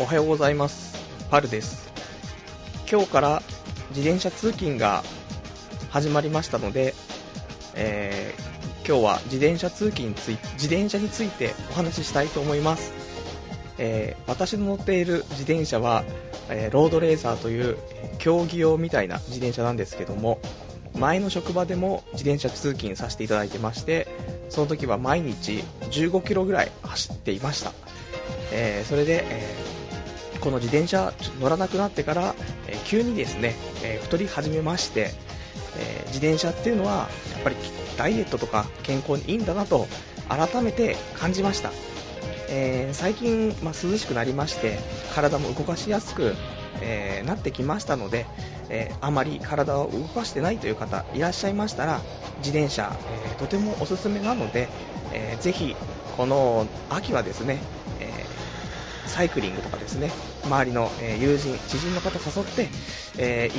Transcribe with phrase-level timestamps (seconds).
[0.00, 0.96] おはようございます。
[1.28, 1.92] パルです。
[2.88, 3.42] 今日から
[3.90, 5.02] 自転車通勤が
[5.90, 6.94] 始まりましたので、
[7.74, 8.48] えー
[8.88, 12.92] 今日は自転車通勤につい自転車についてお話ししたいと思います。
[13.78, 16.04] えー私の乗っている自転車は、
[16.48, 17.76] えーロードレーサーという
[18.18, 20.38] 競技用みたいな自転車なんですけども、
[20.96, 24.06] 前の職場でも自転車通勤させていただいてまして、
[24.48, 27.72] その時は毎日15キロぐらい走っていました。
[28.52, 29.67] えーそれで、え
[30.40, 32.34] この自転車乗らなくなってから、
[32.66, 35.10] えー急にですね、えー太り始めまして、
[35.78, 37.56] え自転車っていうのはやっぱり
[37.98, 39.86] ダイエットとか健康にいいんだなと
[40.28, 41.70] 改めて感じました、
[42.48, 44.78] え最近、まあ、涼しくなりまして
[45.14, 46.34] 体も動かしやすく、
[46.80, 48.26] えなってきましたので、
[48.70, 52.00] えあまり体を動かしてないという方いらっしゃいましたら
[52.38, 52.96] 自転車、
[53.32, 54.68] えとてもおすすめなので、
[55.12, 55.76] えーぜひ
[56.16, 57.60] この秋はですね、
[59.08, 60.10] サイクリングとかですね。
[60.44, 62.68] 周りの、え友人、知人の方誘って、
[63.18, 63.50] え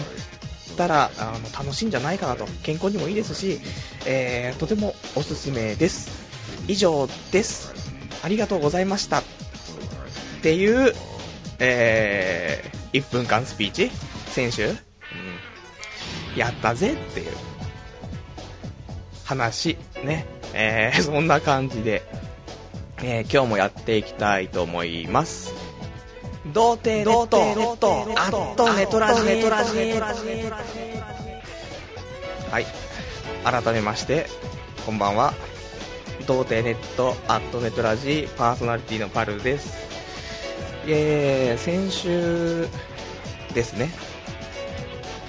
[0.68, 2.46] 行ったらあの楽しいんじゃないかなと。
[2.64, 3.60] 健康にもいいですし、
[4.06, 6.10] えとてもおすすめです。
[6.68, 7.74] 以上です。
[8.24, 9.20] ありがとうございました。
[9.20, 9.24] っ
[10.42, 10.94] ていう、
[11.60, 13.92] えー1分間スピーチ。
[14.28, 14.78] 先週、うん
[16.36, 17.32] やったぜっていう
[19.26, 19.78] 話。
[20.04, 22.04] ね、えーそんな感じで、
[23.02, 25.54] えー今日もやっていきたいと思います。
[26.54, 30.22] 童貞ネットネットアットラジネトラジネトラジ
[32.52, 32.66] はい。
[33.44, 34.26] 改めまして
[34.86, 35.34] こんばんは。
[36.28, 39.78] 童貞ネットアットネトラジパーソナリティのパルです。
[40.88, 42.68] えー先週
[43.54, 43.92] ですね。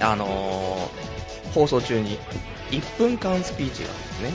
[0.00, 1.10] あのー
[1.52, 2.16] 放送中に
[2.70, 4.30] 1分間スピーチがですね。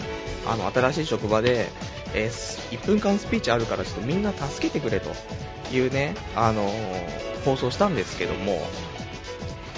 [0.47, 1.67] あの新しい職場で、
[2.15, 5.11] えー1分間スピーチあるからちょっとみんな助けてくれと
[5.71, 8.59] いうね、あのー放送したんですけども、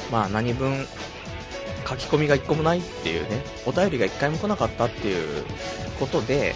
[0.10, 0.86] まあ何分
[1.86, 5.44] 書き込みが1個もないっていうね、お便りが1回も来なかったっていう
[6.00, 6.56] ことで、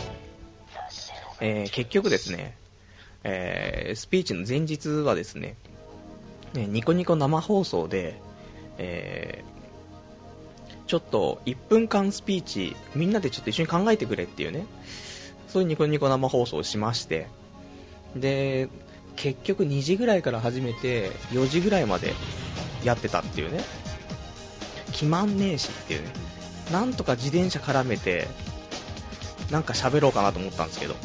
[1.41, 2.55] えー結局ですね、
[3.23, 5.55] えースピーチの前日はですね、
[6.53, 8.15] ねニコニコ生放送で、
[8.77, 9.51] えー
[10.87, 14.65] ちょっと1分間スピーチみんなでちょっと一緒に考えてくれっていうね
[15.51, 17.27] そういうニコニコ生放送をしまして
[18.15, 18.69] で
[19.15, 22.13] 結局2時ぐらいから始めて4時ぐらいまで
[22.83, 23.61] やってたっていうね。
[24.91, 26.09] 決まんねえしっていうね。
[26.71, 28.27] なんとか自転車絡めて
[29.51, 30.95] なんか喋ろうかなと思ったんですけど。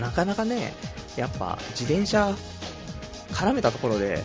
[0.00, 0.74] なかなかね
[1.16, 2.34] やっぱ自転車
[3.30, 4.22] 絡めたところで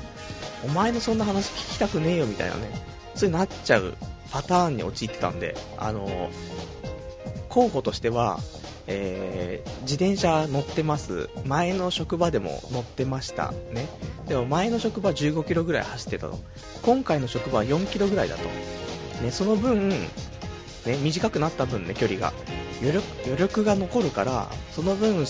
[0.65, 2.69] お前のそんな話聞きたくねえよみたいなね。
[3.15, 3.95] そういうなっちゃう
[4.31, 6.29] パターンに陥ってたんで、あの
[7.49, 8.39] 候補としては、
[8.87, 13.87] えー自転車乗ってます、前の職場でも乗ってました、ね、
[14.27, 16.39] でも前の職場15キロぐらい走ってたと、
[16.83, 18.43] 今回の職場は4キロぐらいだと、
[19.23, 20.05] ね、その分、ね、
[21.03, 22.33] 短くなった分ね、距離が。
[22.79, 25.25] 余力、余力が残るから、その分、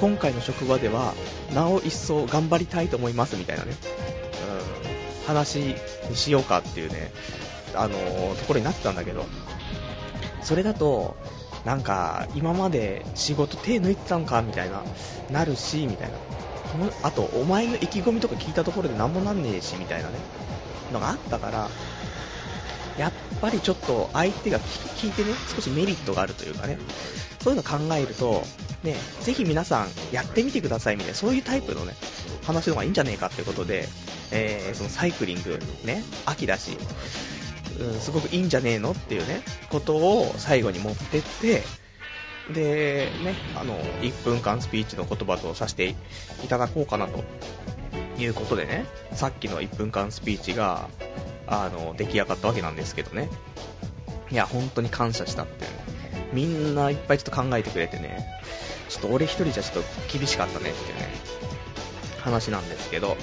[0.00, 1.14] 今回の職場では、
[1.54, 5.76] なお一層頑張りたいと思いますみたいなね、うん、話に
[6.16, 7.12] しようかっていうね、
[7.74, 9.26] あのーところになってたんだけど、
[10.42, 11.16] それだと、
[11.64, 14.84] なんか、今まで仕事手抜いてたんかみたいな、
[15.30, 16.18] なるし、みたいな。
[17.02, 20.18] あと、お前の意気込みとか聞いたところで何もなんねえし、みたいなね、
[20.92, 21.68] のがあったから、
[22.98, 26.78] やっぱりちょっと相手が聞いてね、少しメリットがあるというかね、
[27.40, 28.42] そういうの考えると、
[28.82, 31.94] ね、ぜひ皆さんやってみてくださいみたいな、そういうタイプのね、
[32.44, 33.88] 話の方がいいんじゃねえかってことで、
[34.30, 36.76] えーそのサイクリング、ね、秋だし、
[37.78, 41.62] うん、すごくいいんじゃねえのっていうね、ことを最後に持ってって、
[42.52, 45.94] で、ね、あの、1分間スピーチの言葉とさせて
[46.44, 47.24] いただこうかなと
[48.18, 50.88] いうことでね、さっきの1分間スピーチが、
[51.46, 53.28] あの、出来上がったわけなんですけどね。
[54.30, 55.66] いや、本当に感謝したって。
[56.32, 58.26] みんないっぱいちょっと考えてくれてね、
[58.88, 61.08] ちょっと俺一人じゃちょっと厳しかったねっていうね、
[62.20, 63.16] 話なんですけど、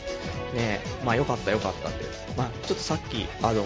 [0.55, 2.05] ね、まあよかったよかったって。
[2.35, 3.63] まあちょっとさっき、あの、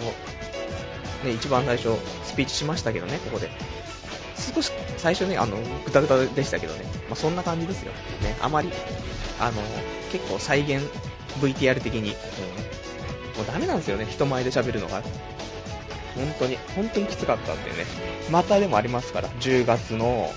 [1.24, 1.90] ね、一番最初
[2.24, 3.50] スピーチしましたけどね、ここで。
[4.54, 7.92] 少し最初ね、あの、ぐたぐたでしたけどね、まあそんな感じですよ。
[8.22, 8.70] ね、あまり、
[9.38, 9.62] あの、
[10.12, 10.82] 結構再現
[11.40, 12.70] VTR 的に、うん
[13.40, 15.02] もうダメなんですよね、人前で喋るのが。
[16.14, 17.76] 本当に、本当にきつかったんでね。
[18.30, 20.30] またでもありますから、10月の、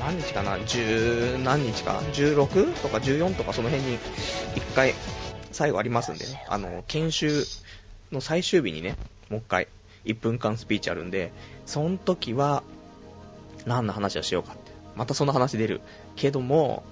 [0.00, 3.98] 何日かな、10何日か、16とか14とかその辺に、
[4.54, 4.94] 1回、
[5.52, 7.44] 最後ありますんでね、あの、研修
[8.10, 8.96] の最終日にね、
[9.28, 9.68] もう一回、
[10.06, 11.32] 1分間スピーチあるんで、
[11.66, 12.62] その時は、
[13.66, 14.72] 何の話をしようかって。
[14.94, 15.80] またその話出る。
[16.14, 16.84] けども、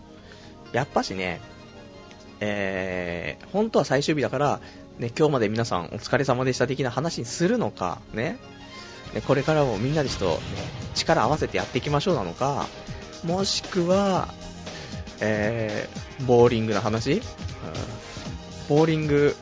[0.73, 1.41] やっぱしね、
[2.41, 4.61] えー、本当は最終日だから、
[4.99, 8.39] ね、今日まで皆さんお疲れ様でした的な話にするのか、ね、
[9.15, 10.41] ねこれからもみんなでちょっと、ね、
[10.95, 12.67] 力合わせてやっていきましょうなのか、
[13.25, 14.29] もしくは、
[15.21, 17.21] えー、ボーリングの話、うん、
[18.69, 19.35] ボーリング、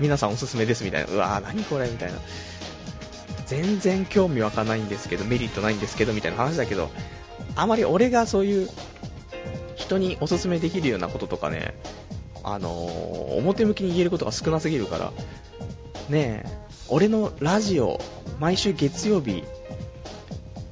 [0.00, 2.18] 皆さんおすすめですみたいな、うわー、何これみたいな。
[3.48, 6.90] 全然興味湧かないんですけど、メリットないんですけど、みたいな話だけど、
[7.56, 8.68] あまり俺がそういう
[9.74, 11.74] 人におすすめできるようなこととかね、
[12.44, 15.12] あのー、表向きに言えることが少なすぎるから、
[16.10, 17.98] ねえ、俺のラジオ、
[18.38, 19.44] 毎週月曜日、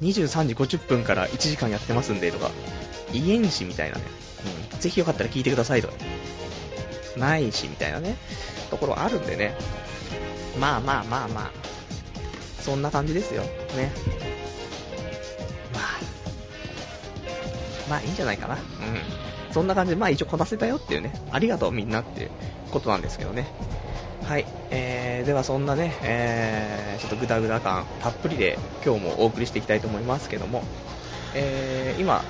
[0.01, 2.51] 23時50分から1時間やってますんで、とか、
[3.11, 4.03] 言えんし、みたいなね。
[4.73, 4.79] うん。
[4.79, 5.93] ぜひよかったら聞いてください、とか。
[7.17, 8.17] ないし、みたいなね。
[8.69, 9.55] ところあるんでね。
[10.59, 11.76] まあまあまあまあ。
[12.67, 13.43] そんな感じですよ。
[13.43, 13.93] ね。
[15.73, 15.83] まあ。
[17.89, 18.55] まあいいんじゃないかな。
[18.55, 19.53] うん。
[19.53, 21.13] そんな感じで、まあ一応こなせたよっていうね。
[21.31, 22.29] ありがとうみんなっていう
[22.71, 23.47] ことなんですけどね。
[24.25, 24.45] はい。
[24.69, 30.61] えー、ではそんなね、えー、ちょっとグダグダ感たっぷりで今日もお送りしていきたいと思いますけども、
[31.35, 32.25] えー、今、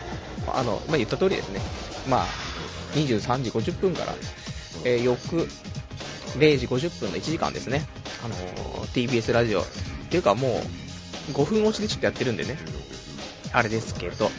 [0.54, 1.62] あの、まあ、言った通りですね。
[2.07, 2.25] まあ、
[2.94, 4.13] 23時50分から、
[4.86, 5.50] えー、翌
[6.38, 7.88] 0時50分の1時間ですね。
[8.24, 9.63] あのー、TBS ラジオ
[10.07, 10.62] っていうかも
[11.30, 12.57] う5分押しでちょっとやってるんでね、
[13.51, 14.30] あれですけど、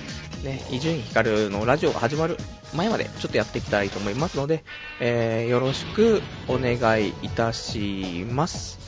[0.42, 2.38] ね、伊集院光のラジオが始まる
[2.74, 4.64] 前までちょっとやっていきたいと思いますので、
[5.00, 8.78] えー、よろしくお願いいたします。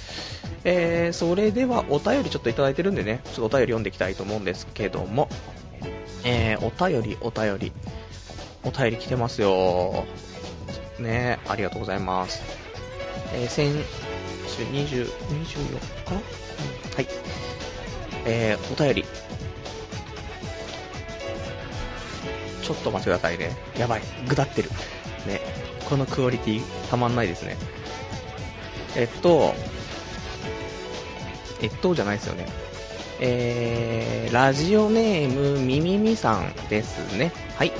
[0.65, 5.29] えー、それではお便りちょっといただいてるんでね、ちょっとお便り読んでいきたいと思うんですけども、
[6.25, 7.73] えー、お便り、お便り、
[8.65, 10.07] お便り来てますよ。
[10.99, 12.43] ね、ありがとうございます。
[13.35, 13.73] えー、先
[14.51, 16.15] 週20、24日？
[16.15, 17.07] はい。
[18.27, 19.05] えー、お便り。
[22.63, 23.57] ちょっと待ってくださいね。
[23.79, 24.03] やばい。
[24.29, 24.71] ぐだってる。
[25.27, 25.41] ね。
[25.89, 27.57] このクオリティ、たまんないですね。
[28.97, 29.55] えっと、
[31.63, 32.47] えっとじゃないですよね。
[33.21, 37.33] えー、ラジオネーム、みみみさんですね。
[37.57, 37.73] はい。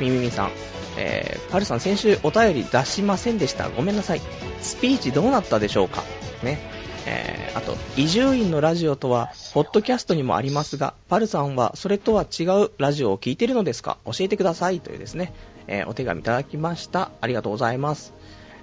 [0.00, 0.50] みみみさん。
[0.96, 3.68] えー、パルさん先週お便り出しませんでした。
[3.68, 4.20] ごめんなさい。
[4.60, 6.02] スピーチどうなったでしょうか
[6.42, 6.58] ね。
[7.06, 15.32] えー、あと、伊集院のラジオとは、ポッドキャストにもありますが、パルさんはそれとは違うラジオを聴いているのですか教えてくださいというですね、
[15.66, 17.10] えー、お手紙いただきました。
[17.20, 18.12] ありがとうございます。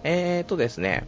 [0.04, 1.08] えーとですね、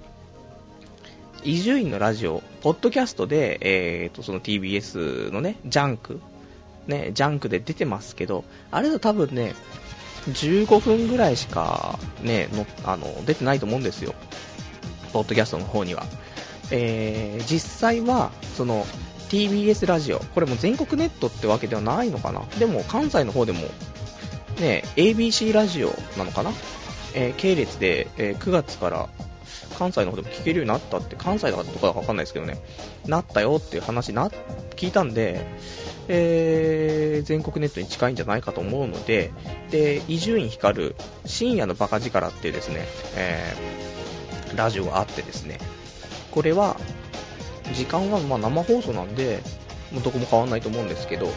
[1.44, 6.20] 伊集院のラジオ、ポッドキャストで、えーと、その TBS のね、ジャンク、
[6.88, 9.54] ね、ジャンクで出てますけど、あれだと多分ね、
[10.28, 14.14] 15分ぐらいしかね、のあの出てないと思うんですよ。
[15.14, 16.06] ポッドキャストの方には。
[16.70, 18.86] えー、実際は、その、
[19.30, 22.44] TBS ラジオ、これも全国ネットってわけではないのかな。
[22.60, 23.62] でも、関西の方でも、
[24.60, 26.52] ね、ABC ラジオなのかな。
[27.14, 29.10] えー、系列で、えー、9月から
[29.78, 32.60] 関西の方でも聞けるようになったって、関西だかどこだかわかんないですけどね、
[33.06, 34.30] なったよっていう話な、
[34.76, 35.46] 聞いたんで、
[36.08, 39.32] えー、全国ネットに近いんじゃないかと思うので、
[39.72, 40.96] で、伊集院光
[41.26, 45.60] 深夜のバカ力っていうですね、えー、ラジオがあってですね、
[46.32, 46.78] これは、
[47.74, 49.42] 時間はま生放送なんで、
[49.92, 51.28] もうどこも変わんないと思うんですけど、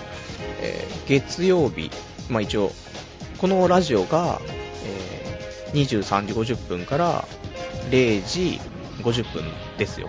[0.61, 1.91] えー、月曜日、
[2.29, 2.71] まあ、一応、
[3.39, 4.41] このラジオが、
[4.85, 7.25] え、23時50分から
[7.91, 8.61] 0時
[9.03, 9.45] 50分
[9.79, 10.09] ですよ。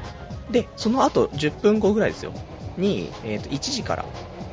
[0.51, 2.33] で、その後10分後ぐらいですよ。
[2.77, 4.05] に、えー、と1時から、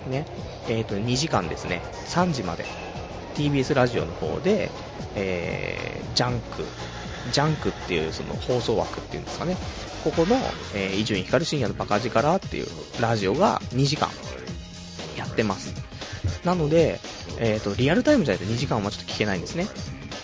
[0.08, 0.26] ね、
[0.68, 2.64] えー、と2時間ですね、3時まで、
[3.34, 4.70] TBS ラジオの方で、
[5.14, 6.64] えー、ジャンク、
[7.32, 9.56] ジャンクっていうその放送枠っていうんですかね、
[10.04, 10.36] ここの、
[10.96, 12.66] 伊集院光深夜のバカ力っていう
[13.00, 14.08] ラジオが2時間
[15.16, 15.74] やってます。
[16.44, 17.00] なので、
[17.38, 19.66] えっ、ー、と、リアルタイムじゃないと2時間はちょっと聞けないんですね。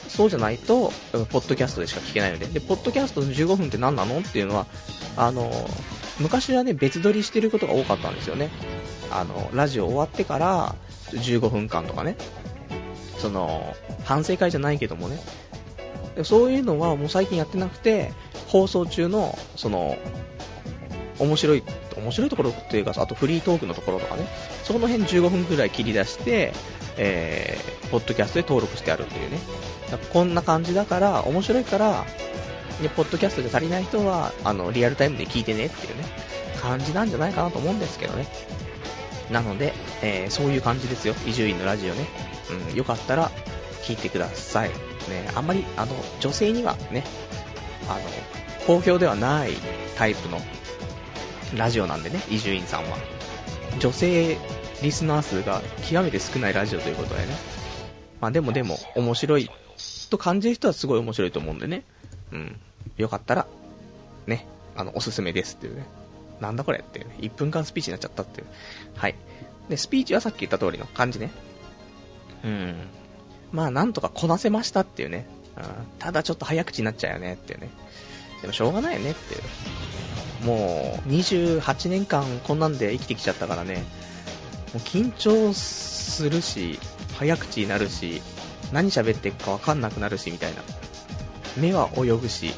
[0.08, 2.46] そうじゃないと、ポッドキャストでしか聞けないので。
[2.46, 4.66] で、ポッドキャストの15分って何なのっていうのは、
[5.16, 5.68] あの、
[6.20, 8.50] 昔はね、別撮りしてることが多かったんですよね。
[9.10, 10.74] あの、ラジオ終わってから
[11.10, 12.16] 15分間とかね。
[13.18, 15.18] その、反省会じゃないけどもね。
[16.22, 18.12] そういうのはもう最近やってなくて、
[18.48, 19.96] 放送中の、その、
[21.18, 21.62] 面白い、
[21.96, 24.26] 面白いところっていうか、あとフリートークのところとかね、
[24.62, 26.52] その辺15分くらい切り出して、
[26.96, 29.38] えー、ポッドキャストで登録してあるっていうね。
[30.12, 32.04] こんな感じだから、面白いから、
[32.80, 36.04] ね、ポッドキャストで足りない人は、あの、リアルタイムで聞いてねっていうね、
[36.60, 38.26] 感じなんじゃないかなと思うんですけどね。
[39.30, 41.14] なので、えー、そういう感じですよ。
[41.26, 42.06] 伊集院のラジオね。
[42.70, 43.30] うん、よかったら、
[43.82, 44.70] 聞いてください。
[44.70, 44.74] ね、
[45.34, 47.04] あんまり、あの、女性にはね、
[47.88, 48.00] あの、
[48.66, 49.52] 好評ではない
[49.96, 50.40] タイプの
[51.56, 52.96] ラジオなんでね、伊集院さんは。
[53.78, 54.38] 女性
[54.82, 57.26] リスナー数が極めて少ないラジオということでね。
[58.20, 59.50] まあでもでも面白い
[60.10, 61.84] と感じる人はすごい面白いと思うんでね。
[62.32, 62.60] うん。
[62.96, 63.46] よかったら、
[64.26, 65.86] ね、あの、おすすめですっていうね。
[66.40, 67.06] なんだこれってね。
[67.20, 68.46] 1分間スピーチになっちゃったっていう。
[68.94, 69.14] はい。
[69.68, 71.30] で、スピーチはさっき言った通りの感じね。
[72.44, 72.74] うん。
[73.52, 75.26] まあ、なんとかこなせましたっていうね。
[75.56, 75.64] うん、
[76.00, 77.70] ただちょっと早口になっちゃうよねっていうね。
[78.42, 79.42] でもしょうがないよねっていう。
[80.44, 83.76] もう、28年間こんなんで生きてきちゃったからね。
[83.76, 83.80] も
[84.74, 86.78] う緊張するし、
[87.16, 88.20] 早口になるし、
[88.72, 90.62] 何喋っていくかわかんなくなるし、みたいな。
[91.56, 92.52] 目は泳ぐし、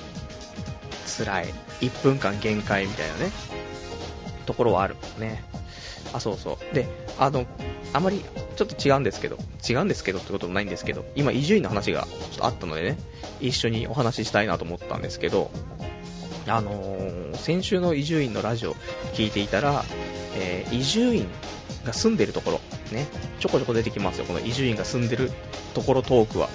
[1.18, 1.54] 辛い。
[1.80, 3.30] 1分間限界みたいなね。
[4.46, 5.44] ところはあるね。
[6.12, 6.74] あ、そうそう。
[6.74, 6.88] で、
[7.18, 7.46] あの、
[7.92, 8.24] あまり
[8.56, 9.36] ちょっと違うんですけど、
[9.68, 12.98] 違うんですけどってこともないんですけど、今、伊集院の話がちょっとあったのでね、
[13.40, 15.50] 一緒にお話ししたいなと思ったんですけど、
[16.46, 18.74] あのー、先週の伊集院のラジオ
[19.14, 19.84] 聞いていたら、
[20.36, 21.26] えー、伊集院
[21.84, 22.60] が住んでるところ、
[22.92, 23.06] ね、
[23.40, 25.32] ちょこちょこ出てきますよ、この伊集院が住んでる
[25.74, 26.48] ところトークは。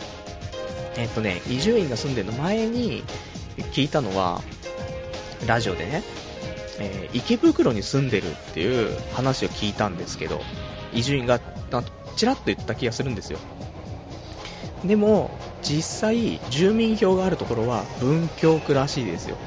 [0.98, 3.03] えっ、とね、伊集院が住んでるの前に
[3.74, 4.41] 聞いたのは、
[5.48, 6.03] ラジオでね、
[6.79, 10.41] えー、池袋に住んでるっていう話を聞いたんですけど、
[10.93, 11.39] 伊集院が
[12.15, 13.39] ちらっと言った気がするんですよ。
[14.83, 15.31] でも、
[15.62, 19.38] 実際、住民票があるところは文京区らしいですよ。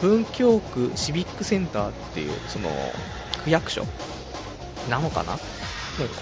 [0.00, 2.68] 文京区シビックセンターっていう、その、
[3.44, 3.86] 区役所
[4.90, 5.34] なのかな？
[5.34, 5.40] こ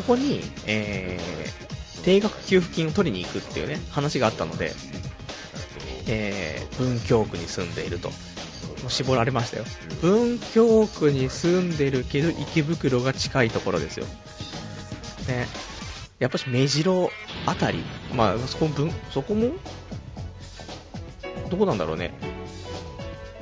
[0.07, 4.73] こに、えー、定額給付金を取りに行くっていうね、話があったので、
[6.07, 8.09] えー、文京区に住んでいると。
[8.09, 9.65] もう絞られましたよ。
[10.01, 14.07] 文京区に住んでるけど、池袋が近いところですよ。
[15.29, 15.47] ね。
[16.19, 17.11] やっぱし目白
[17.47, 17.83] あたり、
[18.15, 19.53] まあ、そこ分、そこも、
[21.51, 22.13] どこなんだろうね。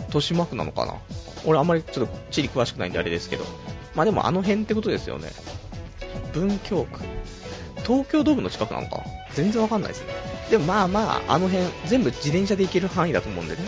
[0.07, 0.95] 豊島区なのかな
[1.45, 3.45] 俺あんまりちょっと地理詳しくないんであれですけど。
[3.95, 5.31] まあでもあの辺ってことですよね。
[6.33, 7.01] 文京区。
[7.87, 9.03] 東京ドームの近くなのか
[9.35, 10.13] 全然わかんないですね。
[10.51, 13.63] でもまあまあ、あの辺、全部自転車で行ける範囲だと思うんでね。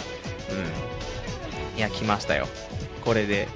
[1.75, 1.79] うん。
[1.79, 2.49] いや、来ましたよ。
[3.05, 3.49] これで、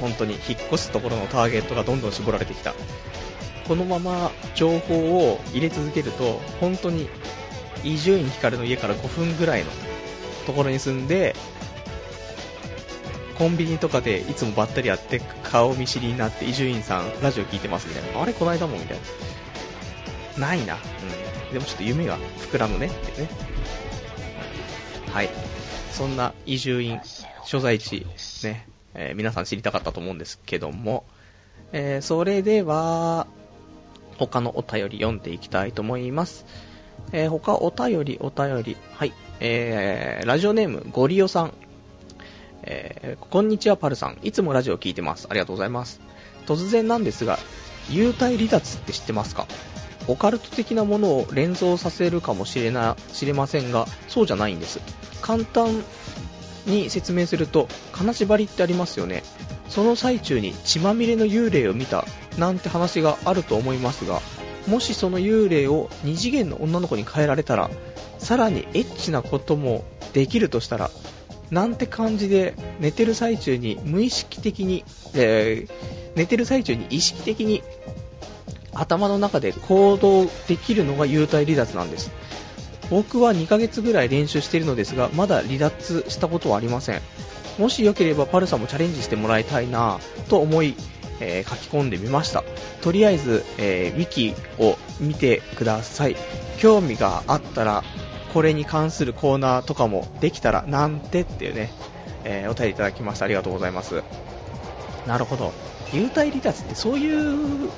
[0.00, 2.74] 本当に引っ越すところのターゲットがどんどん絞られてきた。
[3.66, 7.08] このまま情報を入れ続けると、本当に
[7.84, 9.70] 伊集院光の家から5分ぐらいの
[10.46, 11.34] ところに住んで、
[13.36, 18.20] コンビニとかでいつもばったり会って顔見知りになって伊集院さんラジオ聞いてますみたいな。
[18.20, 19.02] あれこの間もみたいな。
[20.38, 20.74] ないな。
[20.74, 21.52] うん。
[21.52, 22.18] でもちょっと夢が
[22.50, 23.28] 膨らむねってね。
[25.12, 25.30] はい。
[25.92, 27.00] そんな伊集院
[27.44, 28.06] 所在地
[28.44, 31.04] ね、えー、皆さん知りたかったと思うんですけども、
[31.72, 33.26] えー、それでは、
[34.18, 36.44] 他のお便り読んでいきたいと思います。
[37.12, 38.76] えー、他お便り、お便り。
[38.94, 39.12] はい。
[39.40, 41.52] えー、ラジオネーム、ゴリオさん。
[42.62, 44.18] えー、こんにちはパルさん。
[44.22, 45.26] いつもラジオ聞いてます。
[45.30, 46.00] ありがとうございます。
[46.46, 47.38] 突然なんですが、
[47.88, 49.46] 幽体離脱って知ってますか？
[50.08, 54.80] オカルト的なものを連想させるかもしれな、知れませんが、そうじゃないんです。
[55.20, 55.84] 簡単
[56.66, 59.22] に説明すると、金縛りってありますよね。
[59.68, 62.06] その最中に血まみれの幽霊を見た
[62.38, 64.20] なんて話があると思いますが、
[64.66, 67.70] もしその幽霊を2次元の女の子に変えられたら、
[68.18, 70.90] さらにエッチなこともできるとしたら、
[71.50, 74.84] なんて感じで寝てる最中に無意識的に、
[75.14, 75.70] えー、
[76.14, 77.62] 寝てる最中に意識的に
[78.74, 82.10] 頭の中で行動できるのが幽体離脱なんです。
[82.90, 87.00] 僕は2ヶ月ぐらい練習しているのですが、まだ離脱したことはありません。
[87.58, 89.98] もしよければパルさんもチャレンジしてもらいたいな
[90.28, 90.74] と思い、
[91.20, 92.44] えー、書き込んでみました。
[92.80, 96.16] とりあえず、えー、ウィキを見てください。
[96.58, 97.84] 興味があったら
[98.32, 101.70] これに関するコーナーとかもできたらなんてっていうね、
[102.24, 103.24] えー、お便りいただきました。
[103.24, 104.02] ありがとうございます。
[105.06, 105.52] なるほど。
[105.92, 107.70] 幽体離脱ってそういう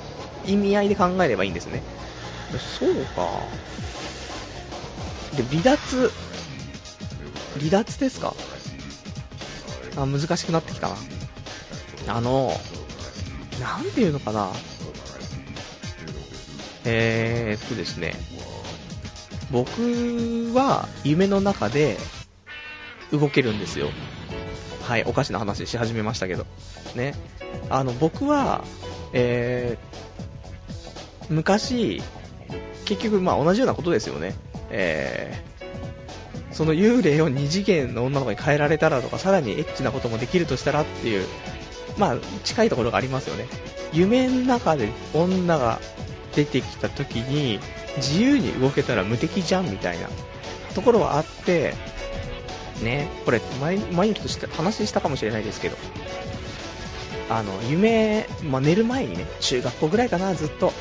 [0.45, 1.81] 意味合いで考えればいいんですね。
[2.79, 3.29] そうか。
[5.35, 6.11] で、離脱、
[7.59, 8.33] 離脱ですか？
[9.95, 10.95] あ、難しくなってきたな。
[12.07, 12.51] あの、
[13.59, 14.51] なんていうのかな。
[16.83, 18.15] えーっとですね、
[19.51, 21.97] 僕は夢の中で
[23.11, 23.89] 動けるんですよ。
[24.87, 26.45] はい、おかしな話し始めましたけど。
[26.95, 27.13] ね。
[27.69, 28.65] あの、僕は、
[29.13, 29.85] えー、
[31.31, 32.01] 昔、
[32.85, 34.35] 結局、まあ同じようなことですよね。
[34.69, 41.25] えー、その幽霊を2次元の女の子に変えられたらとか、さらにエッチなこともできるとしたらっていう、
[41.97, 43.47] まあ近いところがありますよね。
[43.93, 45.79] 夢の中で女が
[46.35, 47.59] 出てきた時に、
[47.97, 50.09] 自由に動けたら無敵じゃんみたいな
[50.75, 51.73] ところはあって、
[52.81, 55.77] ね、これ前、前にちょっと話したかもしれないですけど、
[57.29, 60.73] あの、夢、まあ、寝る前にね、中学校ぐらいかな、ずっと、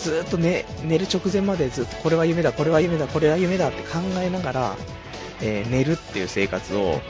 [0.00, 4.76] ずっと、ね、寝る直前までずっとこれは夢だ、これは夢だ、これは夢だって考えながら、
[5.42, 7.00] えー、寝るっていう生活を、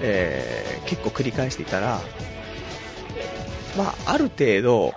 [0.00, 2.00] えー、結構繰り返していたら、
[3.76, 4.92] まあ、ある程度、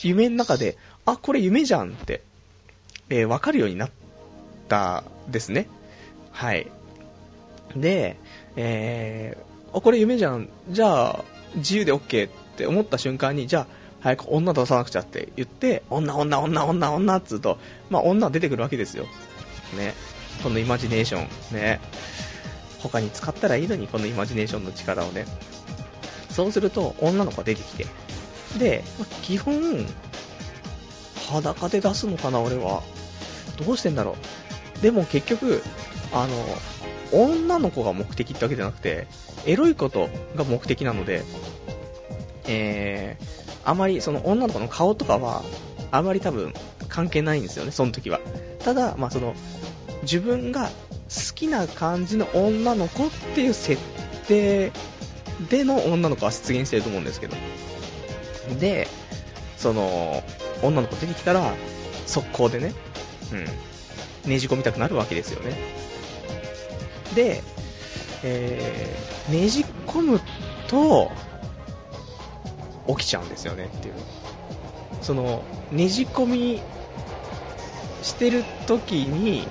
[0.00, 2.22] 夢の中で、あ、これ夢じゃんって、
[3.10, 3.90] えー、わかるようになっ
[4.68, 5.68] たですね。
[6.30, 6.68] はい。
[7.76, 8.16] で、
[8.56, 10.48] えー、あ、これ夢じゃん。
[10.70, 11.24] じゃあ、
[11.56, 19.04] 自由で OK って思った瞬間に、じゃあ、早く女出さなくちゃって言って、女、女、女、女、女っつうと、まあ、女出てくるわけですよ。
[19.76, 19.94] ね。
[20.42, 21.56] このイマジネーション。
[21.56, 21.80] ね。
[22.80, 25.24] 他に使ったらいいのに、このイマジネーションの力をね。
[26.30, 27.86] そうすると、女の子が出てきて。
[28.58, 29.86] で、まあ、基本、
[31.30, 32.82] 裸で出すのかな、俺は。
[33.64, 34.16] どうしてんだろ
[34.80, 34.82] う。
[34.82, 35.62] でも結局、
[36.12, 36.44] あの、
[37.12, 39.06] 女の子が目的ってわけじゃなくて、
[39.46, 41.22] エロいことが目的なので、
[42.48, 45.42] えー、あまりその女の子の顔とかは、
[45.90, 46.52] あまり多分
[46.88, 48.20] 関係ないんですよね、その時は。
[48.60, 49.34] ただ、まあその、
[50.02, 53.80] 自分が好きな感じの女の子っていう設
[54.26, 54.72] 定
[55.48, 57.36] での女の子は出現してると思うんですけど。
[58.58, 58.88] で、
[59.56, 60.22] その、
[60.62, 61.54] 女の子出てきたら、
[62.06, 62.74] 速攻でね、
[64.24, 65.56] うん、ねじ込みたくなるわけですよね。
[67.14, 67.42] で、
[68.24, 70.20] えー、ねじ込む
[70.68, 71.10] と、
[72.86, 73.94] 起きちゃうんですよねっていう。
[75.00, 76.62] その、ねじ込み
[78.02, 79.46] してる時に、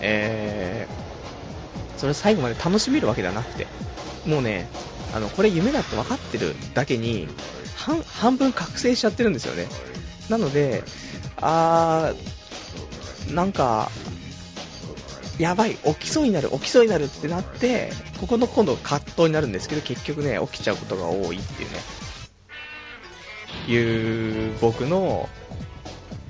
[0.00, 3.66] えー、それ最後まで楽しめるわけではなくて、
[4.26, 4.68] もうね、
[5.14, 7.28] あの、これ夢だって分かってるだけに、
[7.76, 9.66] 半、半分覚醒しちゃってるんですよね。
[10.28, 10.82] なので、
[11.40, 13.90] あー、なんか、
[15.38, 17.90] やばい、起きそうになる、起きそうになるってなって、
[18.20, 21.78] ここの今度葛藤になるんですけど、結局ね、起きちゃうことが多いっていうね、
[23.68, 25.28] いう僕の、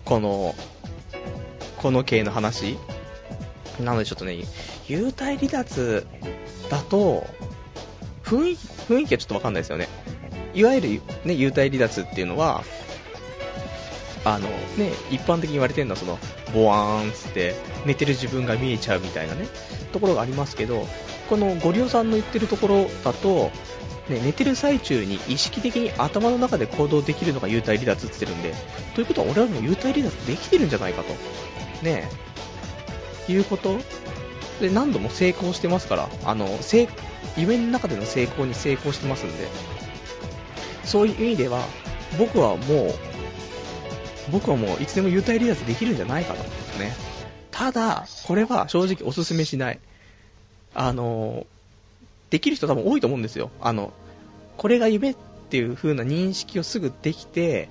[0.05, 0.55] この、
[1.79, 2.79] この系の話？
[3.81, 4.35] なのでちょっとね、
[4.87, 6.07] 幽体離脱
[6.71, 7.27] だと、
[8.23, 9.89] 雰囲気、雰囲気はちょっとわかんないですよね。
[10.55, 10.89] いわゆる
[11.25, 12.63] ね、幽体離脱っていうのは、
[14.25, 16.19] あのね、一般的に言われてるのはその、
[16.55, 17.55] ボワーンつって
[17.85, 19.47] 寝てる自分が見えちゃうみたいなね、
[19.93, 20.87] ところがありますけど、
[21.29, 23.51] このゴリオさんの言ってるところだと、
[24.09, 28.55] ね、寝てる最中に意識的に頭の中で行動できるのが幽体離脱って言ってるんで、
[28.95, 31.15] ということは俺はもう幽体離脱できてるんじゃないかと。
[31.83, 32.09] ね
[33.29, 33.79] いうこと？
[34.61, 36.47] で、何度も成功してますから、あの、
[37.37, 39.49] 夢の中での成功に成功してますんで、
[40.85, 41.65] そういう意味では、
[42.19, 42.95] 僕はもう、
[44.31, 46.43] 僕はもういつでも幽体離脱できるんじゃないかと。
[46.79, 46.95] ね。
[47.51, 49.81] ただ、これは正直おすすめしない。
[50.75, 51.47] あの、
[52.35, 53.53] できる人多分多いと思うんですよ。
[53.61, 53.93] あの、
[54.57, 55.17] これが夢っ
[55.51, 57.69] ていう風な認識をすぐできて、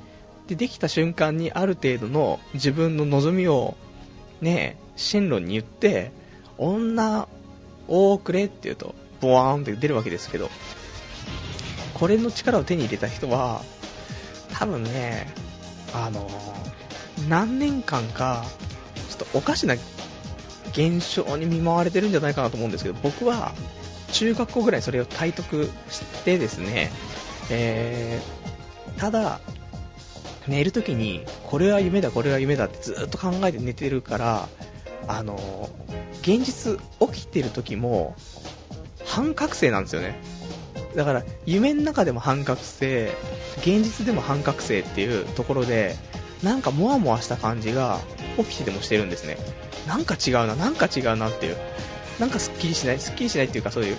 [0.47, 3.75] で、できた瞬間にある程度の自分の望みを、
[4.39, 6.13] ね、進路に言って、
[6.57, 7.27] 女
[7.89, 10.49] をくれって言うと、ボワーンって出るわけですけど、
[11.93, 13.63] これの力を手に入れた人は、
[14.53, 15.27] 多分ね、
[15.93, 16.25] あの、
[17.27, 18.45] 何年間か、
[19.09, 19.75] ちょっとおかしな
[20.71, 23.51] 現象に見舞われてるんじゃないかなと思うんですけど、僕は、
[24.13, 26.91] 中学校ぐらいそれを体得してですね、
[27.49, 29.41] えー、ただ、
[30.47, 34.49] 寝るときに、これは夢だ、これは夢だってずっと考えて寝てるから、
[35.07, 35.69] あの、
[36.21, 38.15] 現実起きてる時も、
[39.05, 40.15] 半覚醒なんですよね。
[40.95, 43.11] だから、夢の中でも半覚醒、
[43.59, 45.95] 現実でも半覚醒っていうところで、
[46.43, 47.99] なんかモワモワした感じが
[48.37, 49.37] 起きててもしてるんですね。
[49.87, 51.57] なんか違うな、なんか違うなっていう。
[52.19, 53.97] なんかスッキリしない、スッキリしないっていうかそういう、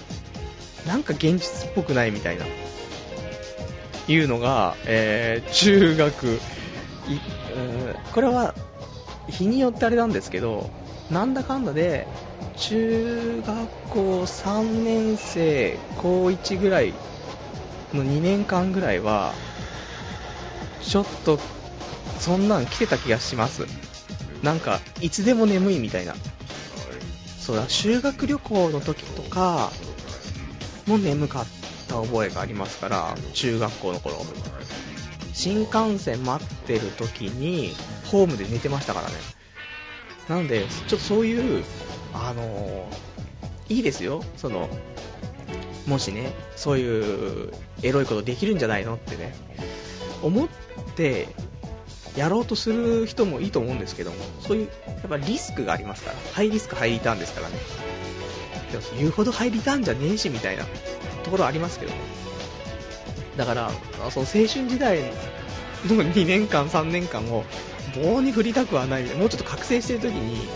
[0.87, 2.47] なんか現実っぽくないみたいな、
[4.07, 6.39] いうのが、えー、中学、い、
[8.13, 8.55] これは、
[9.29, 10.71] 日によってあれなんですけど、
[11.11, 12.07] なんだかんだで、
[12.57, 16.93] 中学校3年生、高1ぐらい
[17.93, 19.33] の2年間ぐらいは、
[20.83, 21.39] ちょっと、
[22.19, 23.67] そんなん来てた気がします。
[24.43, 26.15] なんか、いつでも眠いみたいな。
[27.45, 29.71] そうだ、修学旅行の時とか、
[30.87, 31.47] も眠かっ
[31.89, 34.17] た覚えがありますから、中学校の頃。
[35.35, 37.75] 新幹線待ってる時に、
[38.07, 39.15] ホームで寝てましたからね。
[40.27, 41.65] なので、ちょっとそういう、
[42.15, 42.89] あの、
[43.69, 44.25] いいですよ。
[44.39, 44.71] その、
[45.87, 47.53] もしね、そういう
[47.83, 49.35] エロいことできるんじゃないのってね、
[50.23, 50.49] 思っ
[50.97, 51.29] て
[52.17, 57.57] やろうとする人もいいと思うんですけども、そういう、やっぱリスクがありますから、ハイリスク、ハイリターンですからね。
[58.73, 60.65] でも言うほどハイリターンじゃねえし、みたいな
[61.25, 61.99] ところありますけどね。
[63.37, 63.71] だから、
[64.11, 65.01] その青春時代
[65.87, 67.45] の2年間、3年間を
[67.97, 70.49] 棒に振りたくはないみたいな、もうちょっと覚醒してる時に、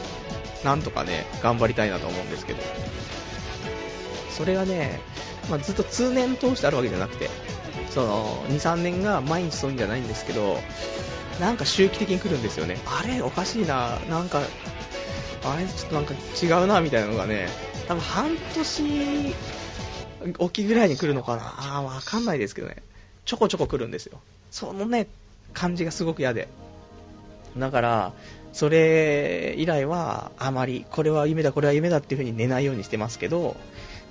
[0.64, 2.62] なんとかね、頑張りたいなと思うんですけど、
[4.30, 5.00] それがね、
[5.50, 7.30] まあ、ずっと通年通してあるわけじゃなくて、
[7.90, 10.60] その、2、3年が毎日そういうんじゃないんですけど、
[11.40, 12.78] なんか周期的に来るんですよね。
[12.86, 14.40] あれおかしいな、なんか、
[15.44, 17.48] あれちょっとなんか違うな、みたいなのがね、
[17.86, 19.34] 多分半年
[20.38, 22.82] おきぐらいに来るのかなあわかんないですけどね。
[23.24, 24.20] ちょこちょこ来るんですよ。
[24.50, 25.06] そのね、
[25.52, 26.48] 感じがすごく嫌で。
[27.56, 28.12] だから、
[28.52, 33.56] それ以来は、あまり、これは夢だ、これは夢だっていう風に寝ないようにしてますけど、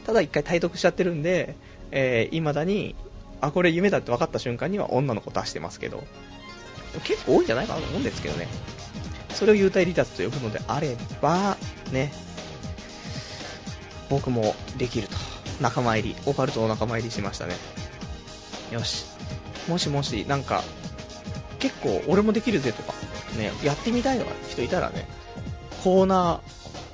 [0.06, 1.56] ただ一回体得しちゃってるんで、
[1.92, 2.96] えー、未だに、
[3.42, 6.04] あ、これ夢だって分かった瞬間には女の子出してますけど、
[7.02, 8.48] 結構多いんじゃないかなと思うんですけどね。
[9.34, 11.58] それを幽体離脱と呼ぶのであれば、
[11.92, 12.12] ね、
[14.10, 15.16] 僕もできると。
[15.62, 17.56] 仲間入り、オカルトの仲間入りしましたね。
[18.72, 19.06] よし。
[19.68, 20.64] もしもし、なんか、
[21.60, 22.94] 結構俺もできるぜとか、
[23.38, 25.08] ね、やってみたいの人いたらね、
[25.84, 26.42] コーナ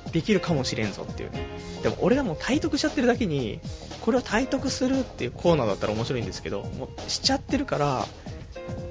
[0.08, 1.48] ーできるかもしれんぞっていうね。
[1.82, 3.60] でも俺がもう体得しちゃってるだけに、
[4.02, 8.08] これを体得するっていうコーナーだったら面白いんですけど、もうしちゃってるから、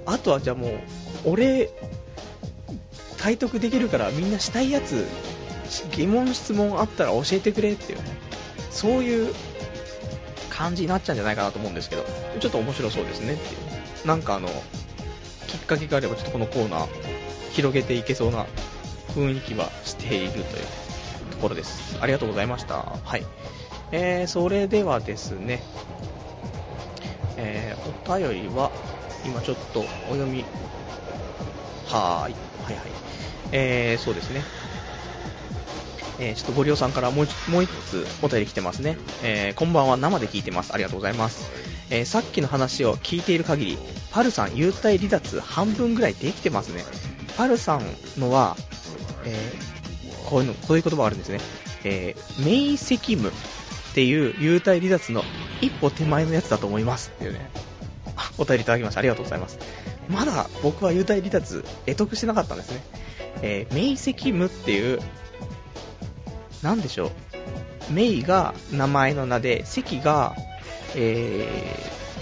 [0.07, 0.81] あとはじゃあもう、
[1.25, 1.71] 俺、
[3.19, 5.07] 体得できるからみんなしたいやつ、
[5.93, 8.05] 疑問質問あったら教えてくれっていうね、
[8.71, 9.35] そういう
[10.51, 12.05] 感じになっちゃうんじゃないかなと思うんですけど、
[12.41, 13.57] ちょっと面白そうですねってい
[14.05, 14.07] う。
[14.07, 14.49] なんかあの、
[15.47, 16.89] きっかけがあればちょっとこのコーナー、
[17.53, 18.47] 広げていけそうな
[19.15, 20.45] 雰囲気はしているという
[21.31, 21.99] ところです。
[22.01, 22.99] ありがとうございました。
[23.05, 23.25] はい。
[23.93, 25.63] えー、それではですね、
[27.37, 28.73] えー、お便りは、
[29.25, 30.45] 今ちょっとお読み、
[31.87, 32.85] はーい、はいはい。
[33.53, 34.43] えー、そうですね。
[36.19, 38.97] えー、ちょっとご利用さんからもうもう一つお便り来てますね。
[39.23, 40.73] えー、こんばんは、生で聞いてます。
[40.73, 41.51] ありがとうございます。
[41.91, 43.79] えー、さっきの話を聞いている限り、
[44.11, 46.85] パルさん、幽体離脱半分ぐらいできてますね。
[47.37, 47.83] パルさん
[48.19, 48.57] のは、
[49.25, 49.53] え
[50.27, 51.41] こういうの、こういう言葉があるんですね。
[51.85, 53.33] えー、明晰夢っ
[53.95, 55.23] ていう幽体離脱の
[55.61, 57.51] 一歩手前のやつだと思いますっていうね。
[58.39, 59.01] お便りいただきました。
[59.01, 59.59] ありがとうございます。
[60.09, 62.81] まだ僕は幽体離脱、得得してなかったんですね。
[63.43, 65.01] えー、明晰夢っていう、
[66.63, 67.11] なんでしょう。
[67.93, 70.37] メイが名前の名で、関が、
[70.95, 71.49] え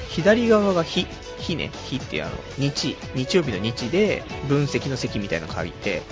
[0.08, 1.06] ー、左側が日、
[1.38, 6.02] 日ね、日ってあの、日、日曜日の日で、分析の席みたいなの書いて、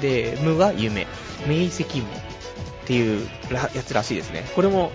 [0.00, 1.06] で、無が夢、
[1.46, 4.44] 明晰夢っていうやつらしいですね。
[4.54, 4.90] これも、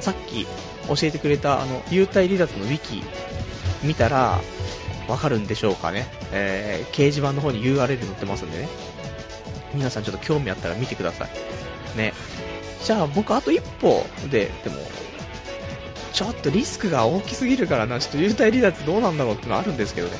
[0.00, 0.46] さっき
[0.88, 3.02] 教えてくれた、あの、幽体離脱のウィキ
[3.82, 4.40] 見たら、
[5.08, 6.06] わかるんでしょうかね。
[6.32, 8.68] えー、掲示板の方に URL 載ってますんでね。
[9.74, 11.98] 皆さんちょっと興味あったら見てください。
[11.98, 12.12] ね。
[12.84, 14.76] じゃあ僕あと一歩で、でも、
[16.12, 20.16] ちょっとリスクが大きすぎるからな、ちょっと幽体離脱どうなんだろうってのあるんですけどね。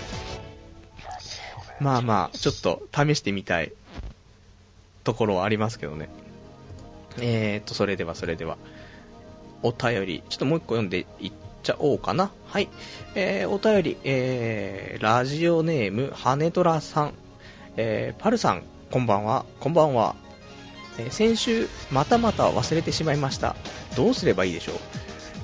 [1.81, 3.73] まあまあ、ちょっと試してみたい
[5.05, 6.09] ところはありますけどね。
[7.21, 8.57] えーと、それではそれでは、
[9.63, 12.31] お便り、ちょっともう一個読んでいってちゃおうかな。
[12.47, 12.69] はい。
[13.15, 17.15] えー、お便り、えー、ラジオネーム、羽虎さん。
[17.77, 20.15] えー、パルさん、こんばんは、こんばんは。
[20.99, 23.57] え、先週、またまた忘れてしまいました。
[23.97, 24.77] どうすればいいでしょう。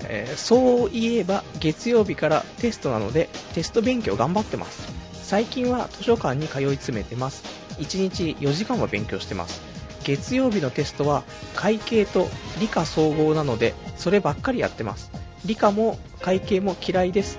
[0.09, 4.89] え、そういえば、月曜日からテストなので、テスト勉強頑張ってます。
[5.13, 7.43] 最近は図書館に通い詰めてます。
[7.79, 9.61] 1日4時間は勉強してます。
[10.05, 11.23] 月曜日のテストは
[11.55, 12.29] 会計と
[12.61, 15.11] 理科総合なので、そればっかりやってます。
[15.45, 17.39] 理科も会計も嫌いです。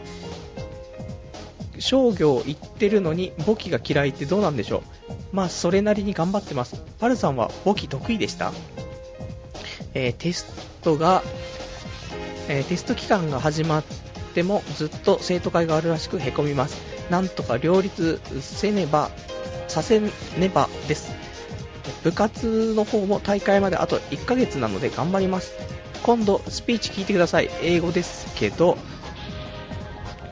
[1.80, 4.82] 商業行ってるのに簿記が嫌いってどうなんでしょう
[5.34, 6.82] まあそれなりに頑張ってます。
[7.00, 8.52] パルさんは簿記得意でした？
[9.94, 10.46] えー、テス
[10.82, 11.24] トが、
[12.48, 13.84] えー、テスト期間が始まっ
[14.34, 16.82] てもずっと生徒会があるらしくへこみます。
[17.10, 19.12] なんとか両立せねば、
[19.68, 20.10] させね
[20.54, 21.12] ばです。
[22.04, 25.54] 部活の方も大会まであと1ヶ月なので頑張ります。
[26.04, 27.50] 今度スピーチ聞いてください。
[27.62, 28.78] 英語ですけど。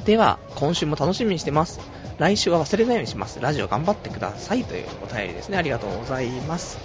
[0.05, 1.79] では、今週も楽しみにしてます。
[2.17, 3.39] 来週は忘れないようにします。
[3.39, 5.57] ラジオ頑張ってくださいというお便りですね。
[5.57, 6.77] ありがとうございます。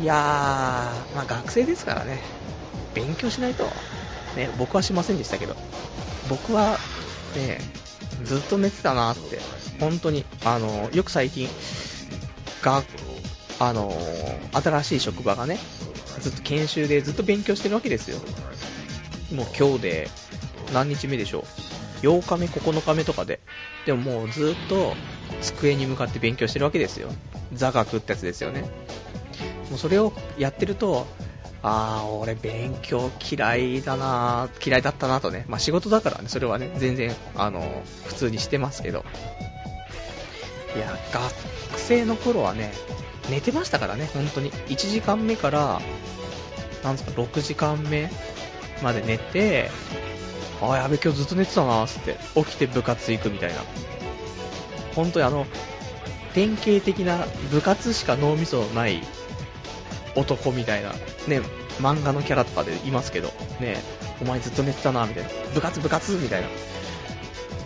[0.00, 2.20] いやー、まあ学生ですからね、
[2.94, 3.72] 勉強しないと、
[4.36, 5.54] ね、僕はしませんでしたけど、
[6.28, 6.78] 僕は
[7.36, 7.60] ね、
[8.24, 9.38] ずっと寝てたなって、
[9.78, 11.48] 本当に、あの、よく最近、
[12.62, 12.82] が、
[13.60, 13.92] あの、
[14.52, 15.58] 新しい職場がね、
[16.24, 18.18] ずっと研修でずっと勉強してるわけですよ。
[19.34, 20.08] もう今日で
[20.72, 21.40] 何日目でしょ
[22.02, 22.06] う。
[22.06, 23.40] 8日目、9日目とかで。
[23.84, 24.94] でももうずっと
[25.42, 27.10] 机に向かって勉強してるわけですよ。
[27.52, 28.62] 座学ってやつですよね。
[29.68, 31.06] もうそれをやってると、
[31.62, 35.44] あー、俺勉強嫌いだな嫌いだったなとね。
[35.46, 39.04] まあ仕事だからね、それはね、全然、あの、普通にしてますけど。
[40.74, 42.72] いや、学生の頃はね、
[43.30, 44.50] 寝てましたからね、本当に。
[44.50, 45.80] 1時間目から、
[46.82, 48.10] なんですか、6時間目
[48.82, 49.70] まで寝て、
[50.60, 53.56] あーやべ、今日ずっと寝てたなーつって、起きて部活行くみたいな。
[54.94, 55.46] 本当にあの、
[56.34, 59.02] 典型的な部活しか脳みそのない
[60.16, 60.90] 男みたいな、
[61.28, 61.40] ね、
[61.80, 63.28] 漫画のキャラとかでいますけど、
[63.60, 63.76] ね、
[64.20, 65.30] お前ずっと寝てたな、みたいな。
[65.54, 66.48] 部活部活みたいな。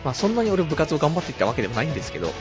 [0.04, 2.32] まあそんなに俺部活を頑張ってきたわけでもないんですけど、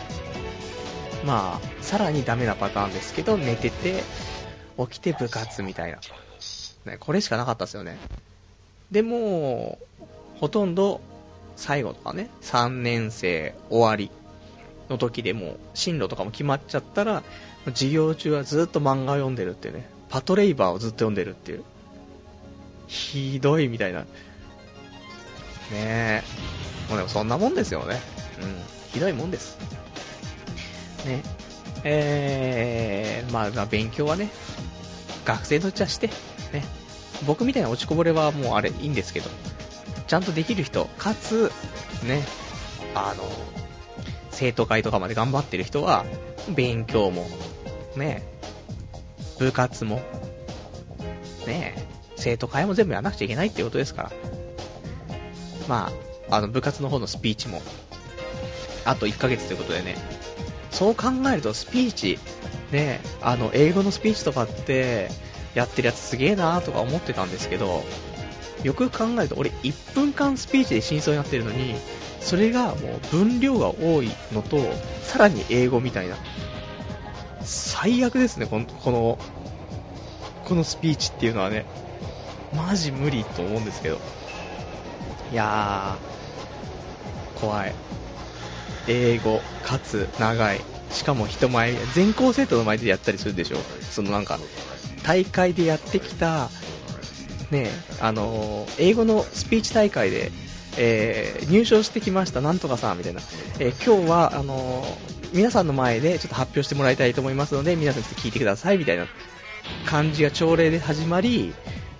[1.25, 4.03] まあ、さらにダメなパターンですけど、寝てて、
[4.77, 5.99] 起きて部活みたいな。
[6.86, 7.97] ね、これしかなかったですよね。
[8.91, 9.80] でも、
[10.39, 11.01] ほとんど、
[11.56, 14.12] 最後とかね、3年生終わり
[14.89, 17.23] の時でも、進路とかも決まっちゃったら、
[17.65, 21.63] 授業中はずっと漫画を読んでるっていうね、パトレイバーをずっと読んでるっていう。
[22.88, 24.01] ひどいみたいな。
[24.01, 24.08] ね
[25.71, 26.23] え。
[26.89, 27.99] もうでもそんなもんですよね。
[28.41, 28.56] うん。
[28.93, 29.58] ひどいもんです。
[31.08, 31.24] ね。
[31.84, 34.30] えー、まあ、勉強はね、
[35.26, 36.08] 学生のうちはして、
[36.54, 36.63] ね。
[37.26, 39.30] 僕みたいな落ちこぼれはもうあれいいんですけど、
[40.08, 41.52] ちゃんとできる人、かつ、
[42.06, 42.24] ね、
[42.93, 43.24] あの、
[44.32, 46.06] 生徒会とかまで頑張ってる人は、
[46.56, 47.28] 勉強も、
[47.96, 48.24] ね、
[49.39, 50.02] 部活も、
[51.46, 54.12] ね、生徒会も全部やらなくちゃいけないってことですから。
[55.67, 55.91] ま
[56.30, 57.62] あ、あの、部活の方のスピーチも、
[58.86, 59.96] あと1ヶ月ということでね、
[60.71, 62.19] そう考えるとスピーチ、
[62.71, 65.10] ね、あの、英語のスピーチとかって、
[65.53, 67.84] やってるやつすげえなーとか思ってたんですけど、
[68.63, 71.75] よく考えると俺1分間スピーチで真相になってるのに、
[72.19, 74.60] それがもう分量が多いのと、
[75.01, 76.17] さらに英語みたいな。
[77.41, 79.19] 最悪ですね、この、この、
[80.43, 81.65] このスピーチっていうのはね。
[82.56, 83.99] マジ無理と思うんですけど。
[85.32, 87.75] いやー、怖い。
[88.88, 90.62] 英語、かつ長い。
[90.91, 93.58] しかも人前、全校生徒の前でやったりするでしょ？
[93.91, 94.39] そのなんか、
[95.04, 96.50] 大会でやってきた、
[97.52, 97.69] ね、
[98.00, 100.32] あのー、英語のスピーチ大会で、
[100.78, 103.21] えー、入賞してきました、なんとかさん、みたいな。
[103.60, 104.86] えー、今日は、あの
[105.34, 109.08] 皆さんの前でちょっと発表してもらいたいと思いますので、皆さんちょっと聞いてください、みたいな
[109.86, 111.54] 感じが朝礼で始まり、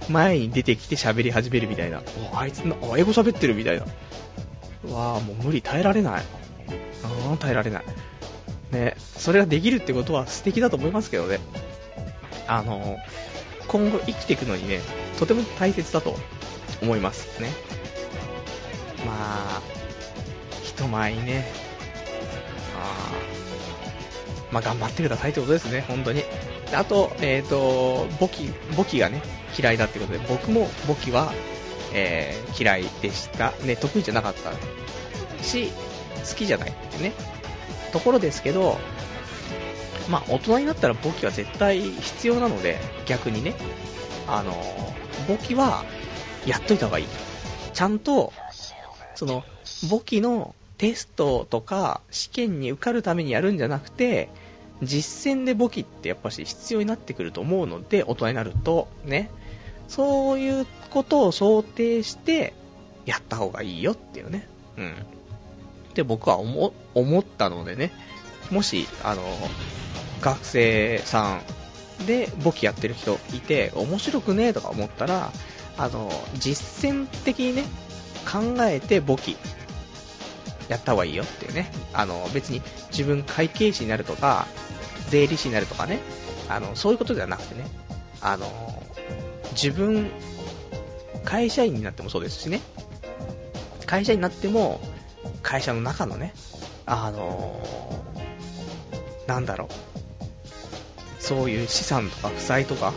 [0.10, 2.02] 前に出てきて喋り始めるみたいな。
[2.32, 3.86] おあいつな、英語喋ってるみたいな。
[4.94, 6.24] わあ、もう無理、耐えられない。
[7.04, 7.84] ああ、耐えられない。
[8.72, 11.40] ね、それができるってことは素敵だと思いますけどね。
[12.48, 12.98] あの、
[13.68, 14.82] 今後生きていくのにね、
[15.20, 16.16] とても大切だと
[16.82, 17.50] 思いますね。
[19.06, 19.14] ま
[19.58, 19.62] あ、
[20.64, 21.46] 人前にね、
[22.76, 23.12] あ
[24.52, 26.24] まあ頑張ってくださいってことですね、本当に。
[26.74, 29.22] あと、えっ、ー、と、簿記、簿記がね、
[29.58, 31.34] 嫌いだってことで、僕も簿記は、
[31.94, 33.54] えー、嫌いでした。
[33.64, 34.52] ね、得意じゃなかった
[35.44, 35.72] し、
[36.28, 37.14] 好きじゃないってね。
[37.92, 38.78] ところですけど、
[40.10, 43.56] まあ、大人になったら簿記は絶対必要なので、逆にね、
[44.28, 44.54] あの、
[45.28, 45.84] 簿記は
[46.46, 47.06] やっといた方がいい。
[47.74, 48.34] ちゃんと、
[49.16, 49.44] その、
[49.90, 54.30] 簿記のテストとか試験に受かるためにやるんじゃなくて、
[54.84, 59.30] 実践で簿記ってやっぱし必要になってくると思うので、大人になると、ね。
[59.88, 62.54] そういうことを想定して、
[63.06, 64.48] やった方がいいよっていうね。
[64.78, 64.94] うん。
[65.98, 66.72] って僕は思、
[67.20, 67.92] ったのでね。
[68.52, 69.24] もし、あの、
[70.22, 71.40] 学生さ
[72.04, 75.32] んで簿記やってる人いて、面白くねえとか思ったら、
[75.78, 77.64] あの、実践的にね、
[78.32, 79.38] 考えて簿記
[80.70, 81.72] やった方がいいよっていうね。
[81.94, 84.46] あの、別に自分会計士になるとか、
[85.10, 86.00] 税理士になるとかね、
[86.48, 87.66] あの、そういうことではなくてね、
[88.22, 88.84] あの、
[89.54, 90.12] 自分、
[91.26, 92.62] 会社員になってもそうですしね、
[93.88, 94.80] 会社員になっても、
[95.48, 96.34] 会社の中のね、
[96.86, 97.62] あの
[99.28, 102.92] なんだろう、そういう資産とか負債とか、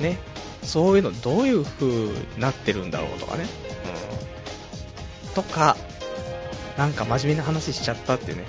[0.00, 0.18] ね、
[0.62, 3.46] そういうのどういう風になってるんだろうとかね、
[5.26, 5.78] うん、とか、
[6.76, 8.44] なんか真面目な話しちゃったってね、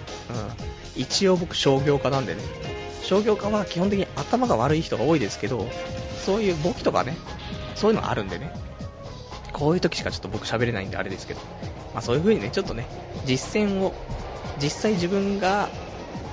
[0.96, 2.42] うん、一応僕商業家なんでね、
[3.04, 5.66] 商業家は基本的に頭が悪い人が多いですけど、
[6.26, 7.16] そういう簿記とかね、
[7.76, 8.52] そういうのあるんでね、
[9.54, 11.40] こういう時しかちょっと僕喋れないんであれですけど、
[11.96, 12.88] まあそういう風にね、ちょっとね、
[13.24, 13.94] 実践を、
[14.58, 15.70] 実際自分が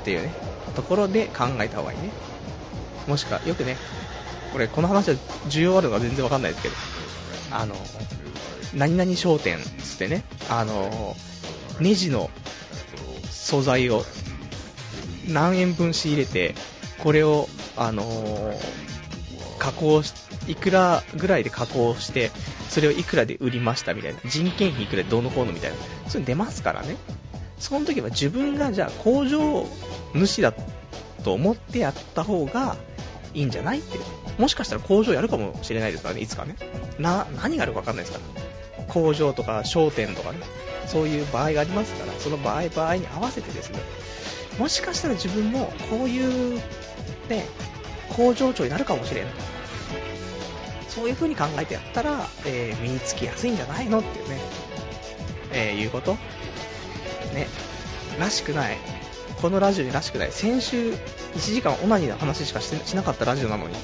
[0.00, 0.34] っていうね、
[0.74, 2.10] ところで考えた方がいいね。
[3.06, 3.76] もしくは、よくね、
[4.52, 6.74] これ、この話は重要あるのか全然わかんないですけど、
[7.52, 7.76] あの、
[8.74, 11.14] 何々商店つってね、あの、
[11.78, 12.28] ネジの
[13.30, 14.04] 素材を
[15.28, 16.56] 何円分仕入れて、
[16.98, 18.02] これを、あの
[19.62, 20.12] 加工し、
[20.48, 22.32] いくらぐらいで加工して、
[22.68, 26.96] それをいくらで売りましたみたいな、人件費いくらでどうのこうのみたいな、そういうの出ますからね。
[27.60, 29.64] その時は自分がじゃあ工場
[30.14, 30.52] 主だ
[31.22, 32.76] と思ってやった方が
[33.34, 34.04] いいんじゃないっていう。
[34.40, 36.56] もしかしたら工場やるかもしれないですからね、いつかね。
[36.98, 38.24] な、何があるかわかんないですか
[38.78, 38.84] ら。
[38.86, 40.38] 工場とか商店とかね、
[40.88, 43.78] そういう場合がありますから、その場合場合に合わせてですね、
[44.58, 46.56] もしかしたら自分もこういう、
[47.28, 47.46] ね、
[48.14, 49.30] 工場長になるかもしれんと。
[50.88, 54.40] そういう風に考えてやったら、えー、身につきやすいんじゃないのっていうね、
[55.52, 56.16] えー、いうこと
[57.32, 57.46] ね、
[58.18, 58.76] らしくない。
[59.40, 60.32] このラジオにらしくない。
[60.32, 60.98] 先週1
[61.38, 63.74] 時間オナニーの話しかししなかったラジオなのに、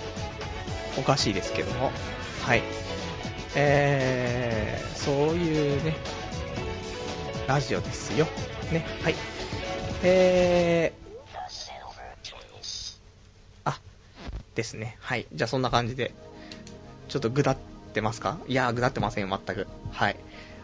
[0.99, 1.91] おかしいですけども。
[2.43, 2.63] はい。
[3.55, 5.97] えー、そういうね、
[7.47, 8.27] ラジオですよ。
[8.71, 9.15] ね、はい。
[10.03, 11.08] えー、
[14.59, 14.97] ですね。
[14.99, 15.29] はい。
[15.33, 16.13] じゃあそんな感じで、
[17.07, 17.57] ちょっとぐだっ
[17.95, 18.39] てますか？
[18.49, 19.69] いやー、ぐだってませんよ、全く。
[19.93, 20.17] はい。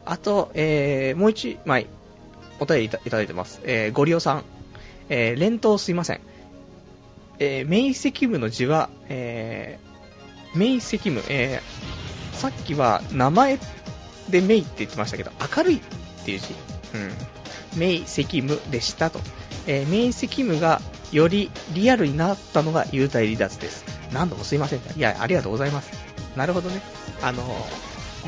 [0.04, 1.86] あと、えー、もう一枚、
[2.58, 3.60] お便りいただいてます。
[3.62, 4.44] えー、ご利用さん。
[5.08, 6.20] えー、連投すいません。
[7.38, 13.60] えー、メイセキムの字は、えー、メイセキム、えー、さっきは名前
[14.28, 15.80] でメイって言ってましたけど、明るいっ
[16.24, 16.48] ていう字。
[17.74, 17.78] うん。
[17.78, 19.20] メイセキムでしたと。
[19.68, 20.82] えー、メイセキムが
[21.14, 23.84] よりリアルになったのが幽体離脱です。
[24.12, 24.80] 何度もすいません。
[24.96, 25.92] いや、ありがとうございます。
[26.36, 26.82] なるほどね。
[27.22, 27.42] あの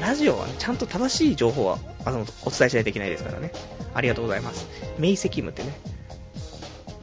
[0.01, 3.51] ラジオは、ね、ちゃんと正しい情報はあのお伝えしないといけないですからね。
[3.93, 4.69] ありがとうございます。
[4.99, 5.77] メイセキムってね、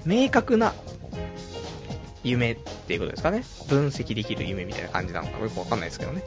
[0.05, 0.73] 明確な
[2.23, 3.43] 夢っていうことですかね。
[3.67, 6.23] 分析できる夢みたいな感じなのかよくわかんないですけどね。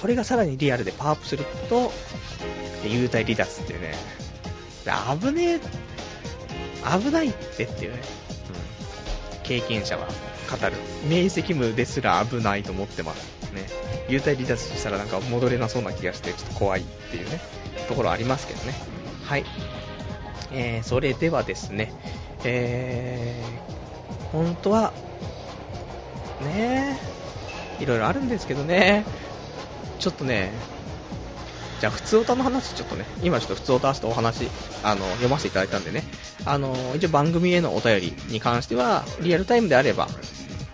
[0.00, 1.92] これがさらにリアルでパワーアップすると、
[2.82, 3.94] 幽体離脱ってね、
[5.20, 5.60] 危ねえ、
[6.98, 8.00] 危ないってっていうね、
[9.50, 10.76] 経験者は語る。
[11.08, 13.66] 明晰夢ですら危ないと思ってますね。
[14.08, 17.40] 幽体離脱したらなんか戻れなそうな気がして、ちょっと怖いっていうね、
[17.88, 18.74] ところありますけどね。
[19.24, 19.44] はい。
[20.52, 21.92] えー、それではですね、
[22.44, 24.92] えー、本当は、
[26.42, 26.96] ね
[27.80, 29.04] いろいろあるんですけどね、
[29.98, 30.52] ちょっとね、
[31.80, 34.48] じゃあ、普通歌の話、ちょっとね、今ちょっと普通歌してお話、
[34.82, 36.04] あの、読ませていただいたんでね、
[36.44, 40.08] あの、一応番組へのお便りに関しては、リアルタイムであれば、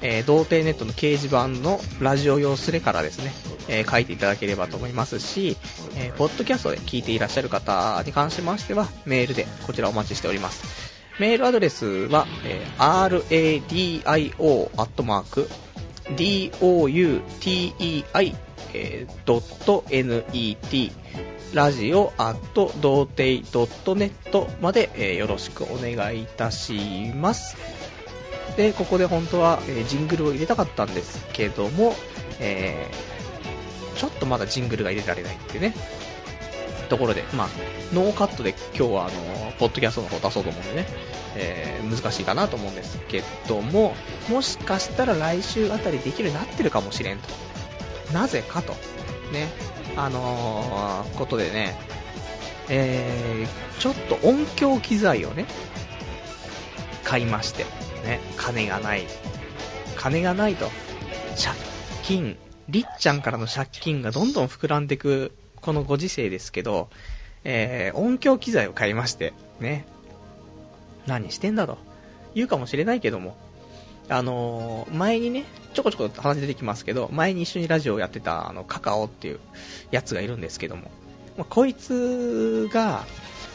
[0.03, 3.33] えー、童貞ネットの掲示板のラジオ用スレからですね、
[3.69, 5.57] えー、書いていただければと思いますし、
[5.97, 10.65] えー、ポッドキャストで聞いていらっしゃる方に関しましては、メールでこちらお待ちしております。
[11.19, 14.71] メールアドレスは、えー、radio
[16.15, 18.35] doutei
[18.75, 20.93] えー、.net
[21.55, 23.43] ラジオアット童貞
[23.95, 27.57] .net まで、えー、よろしくお願いいたします。
[28.57, 31.95] で、ここで本当は、えー、ジングルを入れたかったんですけども、
[32.41, 35.75] えー、ちょっとまだジングルが入れられないっていうね、
[36.87, 37.49] ところで、まあ、
[37.93, 40.87] ノーカットで今日はあの、ポッドキャストの方出そうと思うんでね、
[41.37, 43.95] えー、難しいかなと思うんですけども、
[44.29, 47.29] もしかしたら来週あたりできるようになってるかもしれんと。
[48.13, 48.73] なぜかと。
[49.33, 49.49] ね。
[49.97, 51.75] あのー、ことでね、
[52.69, 55.47] えー、ちょっと音響機材をね、
[57.05, 57.65] 買いまして、
[58.05, 59.07] ね、金がない。
[59.97, 60.71] 金がないと。
[61.37, 61.57] 借
[62.03, 62.37] 金、
[62.69, 65.33] りっちゃんからの借金がどんどん膨らんでく、
[65.67, 66.89] このご時世ですけど、
[67.43, 69.85] えー、音響機材を買いまして、ね。
[71.09, 71.77] 何してんだと。
[72.37, 73.37] 言うかもしれないけども、
[74.09, 79.41] あのー、前にね、ちょこちょこ話出てきますけど、前に一緒にラジオをやってた、あの、カカオっていう
[79.91, 80.83] やつがいるんですけども、
[81.37, 83.05] まあ、こいつが、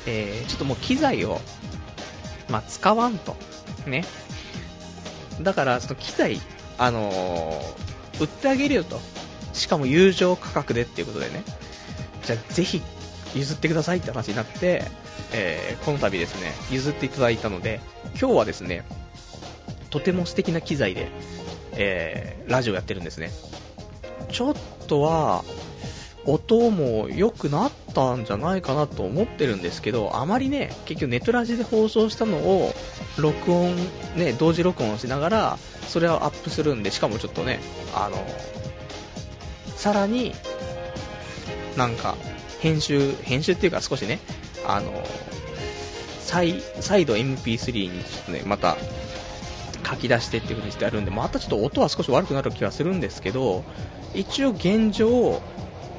[0.05, 1.39] えー、ちょっともう機材を、
[2.49, 3.37] まあ、使わんと。
[3.87, 4.03] ね。
[5.41, 6.41] だから、その機材、
[6.77, 8.99] あのー、売ってあげるよと。
[9.53, 11.45] しかも友情価格でっていうことでね。
[12.25, 12.81] じゃあ、ぜひ、
[13.35, 14.83] 譲ってくださいって話になって、
[15.33, 17.79] えー、この度ですね、譲っていただいたので、
[18.19, 18.83] 今日はですね、
[19.89, 21.09] とても素敵な機材で、
[21.73, 23.31] えー、ラジオやってるんですね。
[24.31, 24.55] ちょっ
[24.87, 25.43] とは、
[26.25, 32.73] 音も良くなったんじゃないかなと思ってるんですけど、あまりね、結局ネットラジで放送したのを、
[33.17, 33.75] 録音、
[34.15, 35.57] ね、同時録音しながら、
[35.87, 37.59] それをアップするんで、しかもちょっとね、
[37.95, 38.17] あの、
[39.75, 40.35] さらに、
[41.77, 42.15] なんか、
[42.59, 44.19] 編集、編集っていうか少しね、
[44.67, 45.03] あの、
[46.19, 48.77] 再、再度 MP3 にちょっとね、また
[49.87, 53.63] 書き出してっていう風にしてあるんで、またちょっと音は少し悪くなる気はするんですけど、
[54.13, 55.41] 一応現状、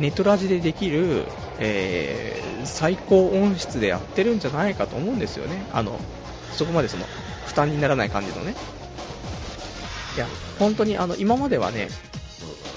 [0.01, 1.25] ネトラジでできる、
[1.59, 5.65] えー、最高音質でやってるんじゃないかと思うんですよね。
[5.73, 5.99] あの、
[6.53, 7.05] そこまでその、
[7.47, 8.55] 負担にならない感じのね。
[10.17, 10.27] いや、
[10.59, 11.89] 本当にあの、今まではね、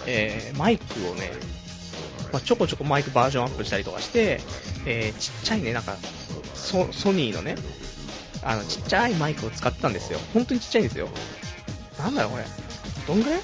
[0.05, 1.31] えー、マイクをね、
[2.35, 4.41] まあ、ちょこちょこマイクバージョンアップしたりとかして、
[4.85, 5.95] えー、ちっちゃいね、なんか、
[6.53, 6.83] ソ
[7.13, 7.55] ニーのね、
[8.43, 10.19] あの、ちっちゃいマイクを使ってたんですよ。
[10.33, 11.07] 本当にちっちゃいんですよ。
[11.97, 12.43] なんだろこれ。
[13.07, 13.39] どんぐらい？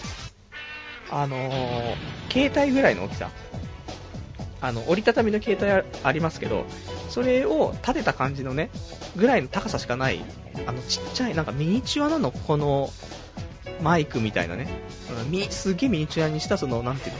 [1.10, 1.96] あのー、
[2.34, 3.30] 携帯ぐらいの大きさ。
[4.60, 6.66] あの、折りたたみの携帯ありますけど、
[7.08, 8.72] それを立てた感じのね、
[9.16, 10.22] ぐらいの高さしかない、
[10.68, 12.90] あの、ちっちゃい、なんかミニチュアなの、この、
[13.82, 14.68] マイクみたいなね、
[15.30, 17.20] みすげえミニチュアにした、その、なんていうの、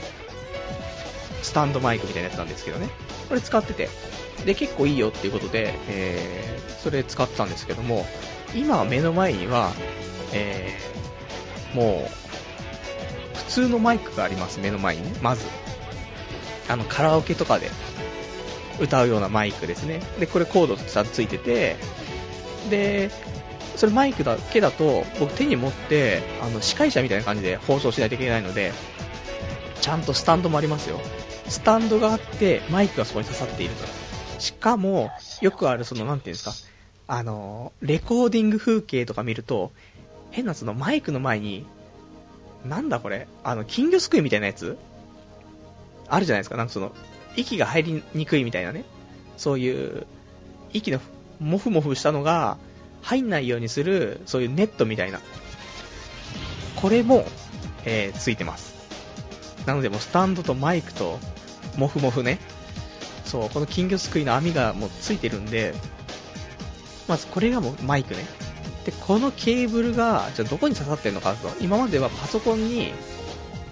[1.42, 2.88] スタンドマイクみたいなやつなんですけどね、
[3.28, 3.88] これ使ってて、
[4.44, 8.06] で、結構いいよっていうことで、えー、それ使ってたんですけども、
[8.54, 9.72] 今は目の前には、
[10.32, 15.44] えー、もう、普通のマイクがあります、目の前にね、まず。
[16.68, 17.70] あの、カラオケとかで
[18.80, 20.00] 歌うようなマイクですね。
[20.18, 21.76] で、これコードちゃんついてて、
[22.70, 23.10] で、
[23.76, 28.72] それマイクだけだと、僕手に持って、あの、司会者みたいな感じで放送しないといけないので、
[29.82, 31.00] ちゃんとスタンドもありますよ。
[31.48, 33.84] スタンドがあって、マイクがそこに刺さっていると。
[34.40, 35.10] しかも、
[35.40, 36.52] よくある、その、なんていうんですか、
[37.08, 39.72] あの、レコーディング風景とか見ると、
[40.30, 41.66] 変なそのマイクの前に、
[42.64, 44.78] なんだこれ、あの、金魚すくいみたいなやつ？
[46.08, 46.92] あるじゃないですか、なんかその、
[47.36, 48.84] 息が入りにくいみたいなね、
[49.36, 50.06] そういう、
[50.72, 51.00] 息の
[51.40, 52.56] モフモフしたのが
[53.02, 55.20] 入んないようにする、そういうネットみたいな。
[56.76, 57.26] これも、
[57.84, 58.71] えー、ついてます。
[59.66, 61.18] なのでもうスタンドとマイクと、
[61.76, 62.38] モフモフね。
[63.24, 65.74] そう、この金魚すくいの網がもうついてるんで、
[67.08, 68.24] まずこれがもうマイクね。
[68.84, 72.92] で、このケーブルが、じゃどこに刺さってるのかと、今まではパソコンに、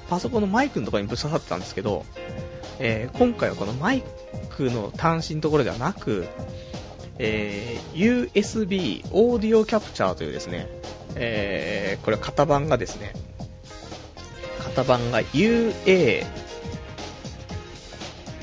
[0.08, 2.04] パソコンのマイクのところにぶっ刺さってたんですけど、
[2.78, 4.02] えー、今回はこのマイ
[4.50, 6.26] クの端子のところではなく、
[7.18, 10.68] えー、USB オーディオキャプチャーというですね、
[11.14, 13.12] えー、これ型番がですね、
[14.70, 16.24] 型番が UA、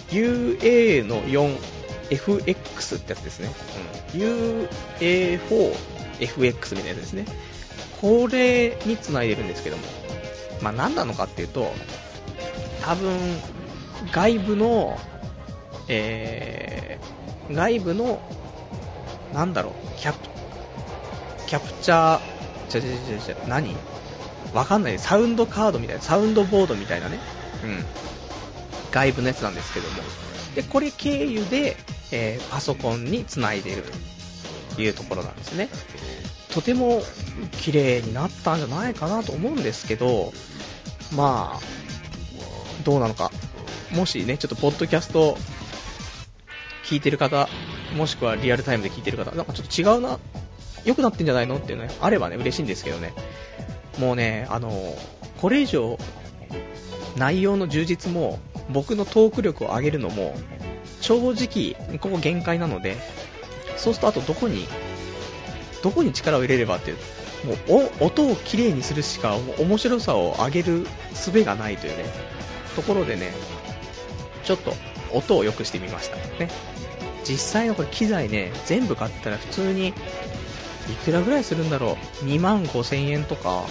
[0.10, 3.50] UA の 4FX ってやつですね。
[4.16, 7.26] うん、UA4FX みたいなやつですね。
[8.02, 9.84] これにつないでるんですけども、
[10.62, 11.72] まあ何なのかっていうと、
[12.82, 13.18] 多分、
[14.12, 14.98] 外部の、
[15.88, 18.20] えー、外部の、
[19.34, 20.20] なんだろう、キャプ、
[21.48, 22.22] キャプチャー、
[22.70, 23.76] ちゃちゃちゃちゃ、何？
[24.58, 24.98] わかんない。
[24.98, 27.20] サウンドカードみたいな、サウンドボードみたいなね。
[27.64, 27.86] うん。
[28.92, 29.96] 外部のやつなんですけども。
[30.56, 31.78] で、これ経由で、
[32.12, 33.84] えー、パソコンにつないでいる
[34.76, 35.70] というところなんですね。
[36.52, 37.04] とても
[37.62, 40.34] 綺麗になったんじゃないかなと思うんですけど、
[41.16, 41.60] まあ、
[42.84, 43.32] どうなのか。
[43.92, 45.38] もしね、ちょっとポッドキャスト
[46.84, 47.48] 聞いてる方、
[47.96, 50.18] もしくはリアルタイムで聞いてる方、なんかちょっと違うな、
[50.84, 53.14] 良くなってんじゃないのっていうのね、あればね、嬉しいんですけどね。
[53.98, 54.72] もうね、あの、
[55.42, 55.98] これ以上、
[57.16, 58.40] 内容の充実も、
[58.70, 60.36] 僕のトーク力を上げるのも、
[61.02, 62.98] 正直、ここ限界なので、
[63.78, 64.68] そうするとあとどこに、
[65.84, 66.98] どこに力を入れればっていう、
[67.46, 72.06] もう音をきれいにするしか面白さを上げる術がないというね、
[72.76, 73.32] ところでね、
[74.44, 74.74] ちょっと
[75.14, 76.16] 音を良くしてみました。
[76.16, 76.50] ね。
[77.24, 79.94] 実際のこれ機材ね、全部買ったら普通に、い
[81.04, 83.66] くらぐらいするんだろう？2万5千円とか、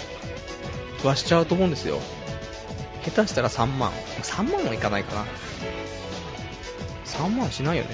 [1.07, 2.01] はしちゃうと思うんですよ。
[3.05, 3.93] 下手したら3万。
[4.23, 5.25] 3万はいかないかな。
[7.05, 7.91] 3万しないよね。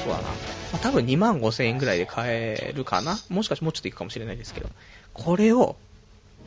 [0.03, 0.24] そうだな。
[0.24, 0.30] ま
[0.76, 3.19] あ、多分2万5千円ぐらいで買えるかな。
[3.30, 4.69] もしかしてもうちょっといくかもしれないですけど。
[5.13, 5.76] これを、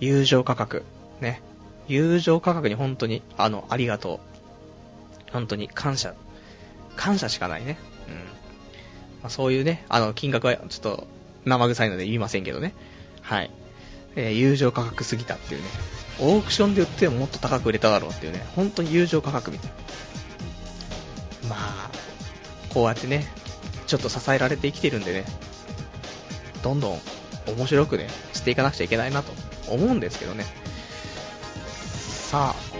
[0.00, 0.84] 友情価格。
[1.20, 1.40] ね。
[1.86, 4.20] 友情価格に本当に、あの、ありがと
[5.28, 5.32] う。
[5.32, 6.14] 本当に感謝。
[6.96, 7.78] 感謝しかないね。
[8.08, 8.14] うん。
[8.14, 8.20] ま
[9.24, 11.06] あ、そういうね、あの、金額はちょっと
[11.46, 12.74] 生臭いので言いませんけどね。
[13.22, 13.50] はい。
[14.16, 15.68] えー、友情価格すぎたっていうね。
[16.20, 18.44] オークションで売ってももっと高く売れただろうっていうね。
[18.56, 21.50] 本当に友情価格みたいな。
[21.50, 21.90] まあ、
[22.74, 23.26] こうやってね、
[23.86, 25.24] ちょっと支えられて生きてるんでね、
[26.62, 27.00] どんどん
[27.46, 29.32] 面白くね、していかなくちゃいけないなと
[29.68, 30.44] 思うんですけどね。
[32.28, 32.76] さあ、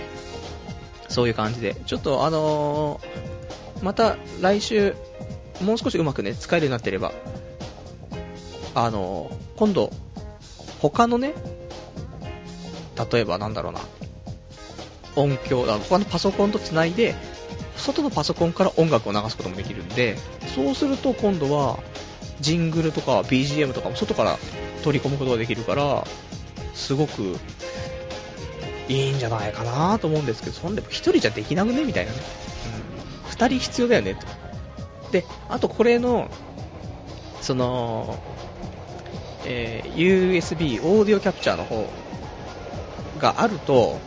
[1.09, 4.95] そういう感じで、ちょっとあのー、また来週、
[5.62, 7.12] もう少しうまくね、使えるようになってれば、
[8.77, 9.91] あの、今度、
[10.83, 11.33] 他のね、
[13.11, 13.81] 例えばなんだろうな、
[15.16, 17.14] 音響、他のパソコンとつないで、
[17.79, 20.18] 外のパソコンから音楽を流すこともできるんで、
[20.55, 21.79] そうすると今度は、
[22.41, 24.37] ジングルとか BGM とかも外から
[24.85, 26.07] 取り込むことができるから、
[26.74, 27.39] すごく
[28.89, 32.18] いいんじゃないかなと思うんですけど、そんでも1人じゃできなくねみたいなね。
[33.24, 33.31] うん。
[33.31, 35.12] 2人必要だよねと。
[35.12, 36.31] で、あとこれの、
[37.41, 38.18] その、
[39.49, 41.88] えー、USB オーディオキャプチャーの方
[43.18, 43.99] があると、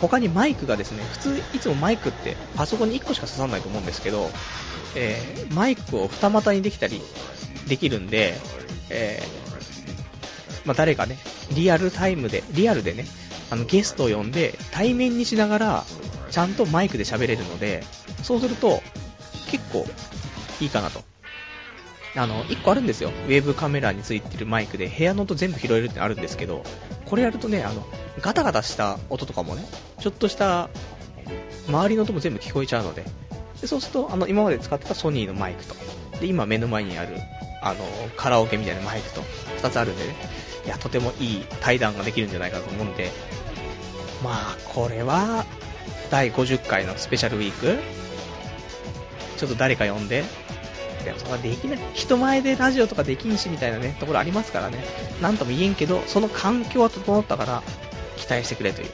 [0.00, 4.28] 他にマイクがですね、普通いつもマイクってパソコンに1個しか刺さらないと思うんですけど、
[4.94, 7.00] えー、マイクを二股にできたり
[7.68, 8.34] できるんで、
[8.90, 11.16] えー、まあ、誰かね、
[11.54, 13.06] リアルタイムで、リアルでね、
[13.50, 15.84] あのゲストを呼んで対面にしながら
[16.30, 17.82] ちゃんとマイクで喋れるので、
[18.22, 18.82] そうすると
[19.50, 19.86] 結構
[20.60, 21.11] いいかなと。
[22.14, 23.10] あの、1個あるんですよ。
[23.26, 26.62] ウェブカメラについてるマイクで部屋の音全部拾えるってあるんですけど、
[27.06, 27.86] これやるとね、あの、
[28.20, 29.64] ガタガタした音とかもね、
[30.00, 30.68] ちょっとした
[31.68, 33.04] 周りの音も全部聞こえちゃうので、
[33.60, 35.74] でそうすると、あの、今まで使ってたソニーのマイクと、
[36.20, 37.16] で、今目の前にある、
[37.62, 37.78] あの、
[38.16, 39.22] カラオケみたいなマイクと、
[39.62, 40.14] 2つあるんでね、
[40.66, 43.10] いや、とてもいい対談ができるんじゃないかと思うんで、
[44.22, 45.46] まあ、これは、
[46.10, 47.78] 第50回のスペシャルウィーク？
[49.38, 50.24] ちょっと誰か呼んで、
[51.04, 51.78] でもそこはできない。
[51.94, 54.84] 人前でラジオとかできんしみたいなね、ところありますからね。
[55.20, 57.62] なんとも言えんけど、その環境は整ったから、
[58.16, 58.90] 期待してくれという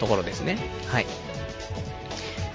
[0.00, 0.58] ところですね。
[0.88, 1.06] はい。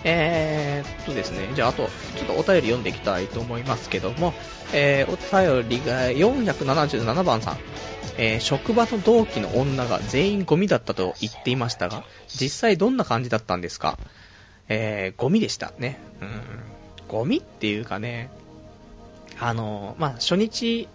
[0.03, 4.33] えー、っとですね、じゃああと、ちょっとお便り読んでいきたいと思いますけども、
[4.73, 7.57] えー、お便りが477番さん。
[8.19, 13.99] えー、職場の同期の女が全員ゴミだったと言っていましたが、実際どんな感じだったんですか？
[14.69, 15.99] えー、ゴミでしたね。
[16.21, 16.29] うん。
[17.07, 18.29] ゴミっていうかね、
[19.39, 20.87] あの、まあ、初日、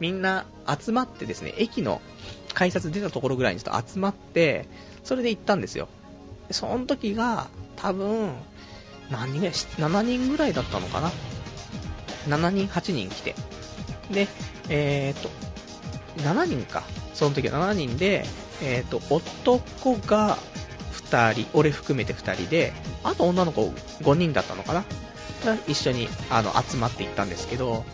[0.00, 0.46] みんな
[0.78, 2.00] 集まってですね、駅の
[2.52, 4.66] 改札出たところぐらいにちょっと集まって、
[5.04, 5.88] それで行ったんですよ。
[6.50, 8.32] その時が、多分、
[9.10, 11.10] 何人ぐらい ?7 人ぐらいだったのかな
[12.28, 13.34] ?7 人、8人来て。
[14.10, 14.28] で、
[14.68, 15.30] えーと、
[16.22, 16.82] 7人か。
[17.12, 18.24] その時は7人で、
[18.62, 20.38] えっ、ー、と、男が
[21.10, 22.72] 2人、俺含めて2人で、
[23.02, 23.68] あと女の子
[24.02, 24.84] 5人だったのかな？
[25.66, 27.84] 一緒にあの集まっていったんですけど、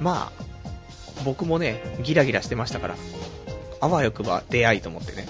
[0.00, 0.42] まあ、
[1.24, 2.96] 僕もね、ギラギラしてましたから、
[3.80, 5.26] あわよくば出会いと思ってね、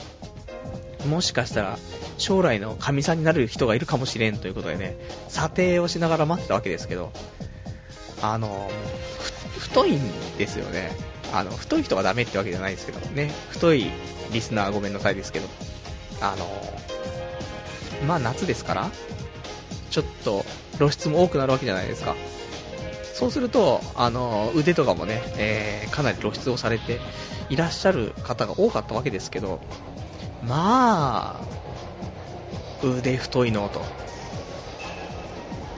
[1.09, 1.79] もしかしたら
[2.18, 4.97] 将来の神さんになる人がいるかもしれんということでね、
[5.29, 7.12] 査定をしながら待ってたわけですけど、
[8.20, 8.70] あの、
[9.59, 10.91] 太いんですよね。
[11.33, 13.91] あの、太い人がダメってわけじゃないですけどね、太い
[14.33, 15.49] リスナーごめんなさいですけど、
[16.20, 16.47] あの、
[18.07, 18.91] まあ夏ですから、
[19.99, 20.45] ちょっと
[20.77, 22.15] 露出も多くなるわけじゃないですか。
[23.15, 27.01] そうすると、あの、腕とかもね、えー、かなり露出をされて
[27.51, 29.61] いらっしゃる方が多かったわけですけど、
[30.45, 33.81] まあ、腕太いのと。
[33.81, 33.83] っ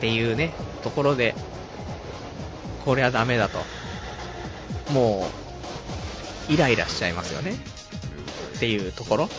[0.00, 0.52] ていうね、
[0.82, 1.34] ところで、
[2.84, 3.58] これはダメだと。
[4.92, 5.26] も
[6.50, 7.52] う、イライラしちゃいますよね。
[8.56, 9.30] っていうところ。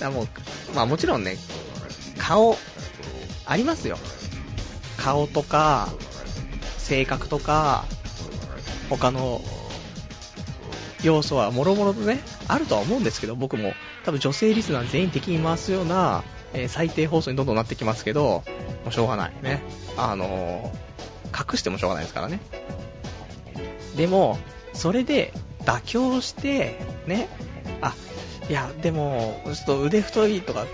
[0.00, 0.28] だもう、
[0.74, 1.36] まあもちろんね、
[2.18, 2.56] 顔、
[3.46, 3.96] ありますよ。
[4.96, 5.88] 顔とか、
[6.78, 7.84] 性格とか、
[8.90, 9.40] 他の
[11.02, 13.72] 要素はもろもろとね、あるとは思うんですけど、僕も
[14.04, 18.42] 多分女性リスナー全員敵に回すような、えー、最低放送にどんどんなってきますけど、
[18.84, 19.62] もうしょうがないね。
[19.96, 22.40] あのー、隠してもしょうがないですからね。
[23.96, 24.38] でも、
[24.72, 25.32] それで
[25.64, 27.28] 妥協して、ね、
[27.80, 27.94] あ、
[28.48, 30.66] いや、でも、ちょっと腕太いとか、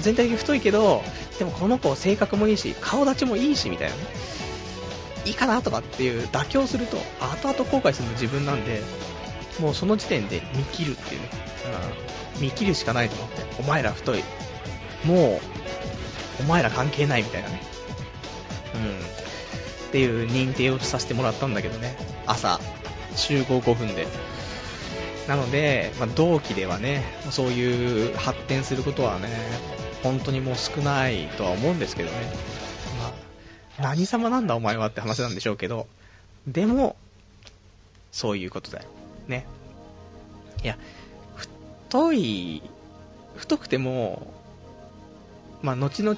[0.00, 1.02] 全体的に太いけど、
[1.38, 4.02] でもこの子性格もいいし、顔立ちもいいし、みたいなね。
[5.24, 8.80] いいかなとかっていう妥協すると、後々後悔するの自分なんで、
[9.60, 11.28] もうその時点で見切るっていうね。
[12.36, 13.42] うん、見切るしかないと思って。
[13.60, 14.24] お前ら太い。
[15.04, 15.40] も
[16.40, 17.62] う、お前ら関係ないみたいなね。
[18.74, 19.88] うん。
[19.88, 21.96] っていう認定をさせてもらったんだけどね。
[22.26, 22.60] 朝、
[23.16, 24.06] 集合5分で。
[25.28, 29.28] なので、まあ、同期ではね、そういう発展することはね、
[30.02, 32.16] 本当にもう少ないとは思うんですけどね。
[32.98, 35.86] まあ、何様なんだお前はって話なんでしょうけど、
[36.46, 36.96] でも、
[38.10, 38.86] そういうことだよ。
[39.28, 39.44] ね。
[40.64, 40.78] いや、
[41.36, 42.62] 太い、
[43.36, 44.32] 太くても、
[45.60, 46.16] まあ、後々、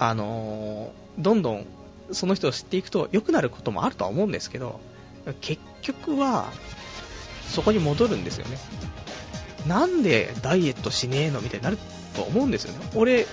[0.00, 1.66] あのー、どんどん
[2.10, 4.80] その人を知っていくと良くなることもあるとは思うんですけど、
[5.40, 6.50] 結局は、
[7.48, 8.58] そこに戻るんですよね。
[9.66, 11.78] なんでダイエットしねえのみたいになる
[12.14, 12.86] と思うんですよね。
[12.94, 13.26] 俺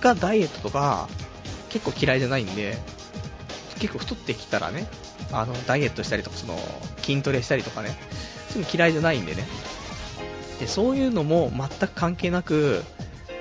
[0.00, 1.08] がダイエットとか
[1.70, 2.76] 結構嫌いじゃないんで、
[3.78, 4.86] 結構太ってきたらね、
[5.32, 6.58] あの、ダイエットしたりとか、その、
[7.02, 7.96] 筋トレしたりとかね、
[8.50, 9.44] そういうの嫌いじゃないんでね。
[10.58, 12.84] で、そういうのも全く関係なく、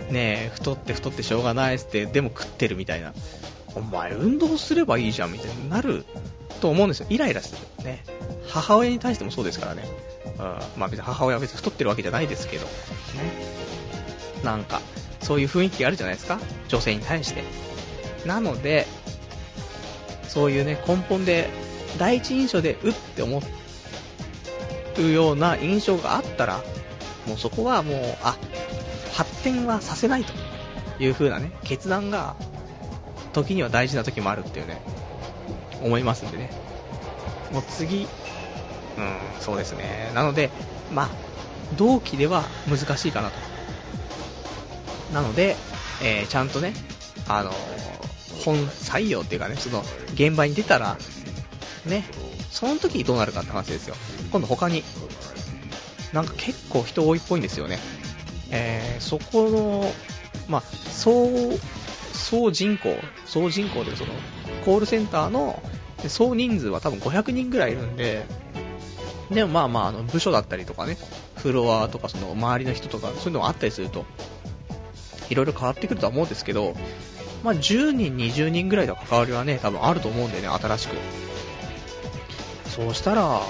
[0.09, 3.13] ね太って太ってしょうがないっつって、でも食ってるみたいな。
[3.75, 6.05] お前運動すればいいじゃんみたいになる
[6.61, 7.07] と思うんですよ。
[7.09, 7.85] イライラする。
[7.85, 8.03] ね。
[8.47, 9.83] 母親に対してもそうですからね。
[10.77, 12.65] まあ別に母親は別に太ってるわけじゃないですけど。
[12.65, 12.71] ね。
[14.43, 14.81] なんか、
[15.21, 16.39] そういう雰囲気があるじゃないですか。
[16.67, 17.43] 女性に対して。
[18.25, 18.87] なので、
[20.27, 21.49] そういうね、根本で、
[21.97, 23.41] 第一印象で、うって思
[24.97, 26.61] うような印象があったら、
[27.27, 28.37] もうそこはもう、あ、
[29.13, 30.33] 発展はさせないと。
[30.99, 32.35] いう風なね、決断が、
[33.31, 34.81] 時には大事な時もあるっていうね、
[35.81, 36.49] 思いますんでね。
[37.51, 38.07] もう次、
[38.99, 40.11] うん、そうですね。
[40.13, 40.49] なので、
[40.93, 41.09] まあ、
[41.77, 43.35] 同期では難しいかなと。
[45.13, 45.55] なので、
[46.03, 46.73] えー、ちゃんとね、
[47.27, 49.83] あのー、本採用っていうかね、その、
[50.13, 50.97] 現場に出たら、
[51.85, 52.03] ね、
[52.51, 53.95] その時にどうなるかって話ですよ。
[54.31, 54.83] 今度他に、
[56.11, 57.79] なんか結構人多いっぽいんですよね。
[58.51, 59.93] えー、そこの、
[60.49, 61.29] まあ、総、
[62.11, 62.95] 総人口、
[63.25, 64.13] 総人口でその、
[64.65, 65.61] コールセンターの
[66.07, 68.25] 総人数は多分500人ぐらいいるんで、
[69.31, 70.97] でもまあまあ、あの部署だったりとかね、
[71.35, 74.05] フロアとかその周りの人とか、そういうのがあったりすると、
[75.29, 76.75] いろいろ変わってくるとは思うんですけど、
[77.43, 80.95] まあ10人、20人ぐらいの関わりはね、多分あると思うんでね、新しく。
[82.69, 83.41] そうしたら、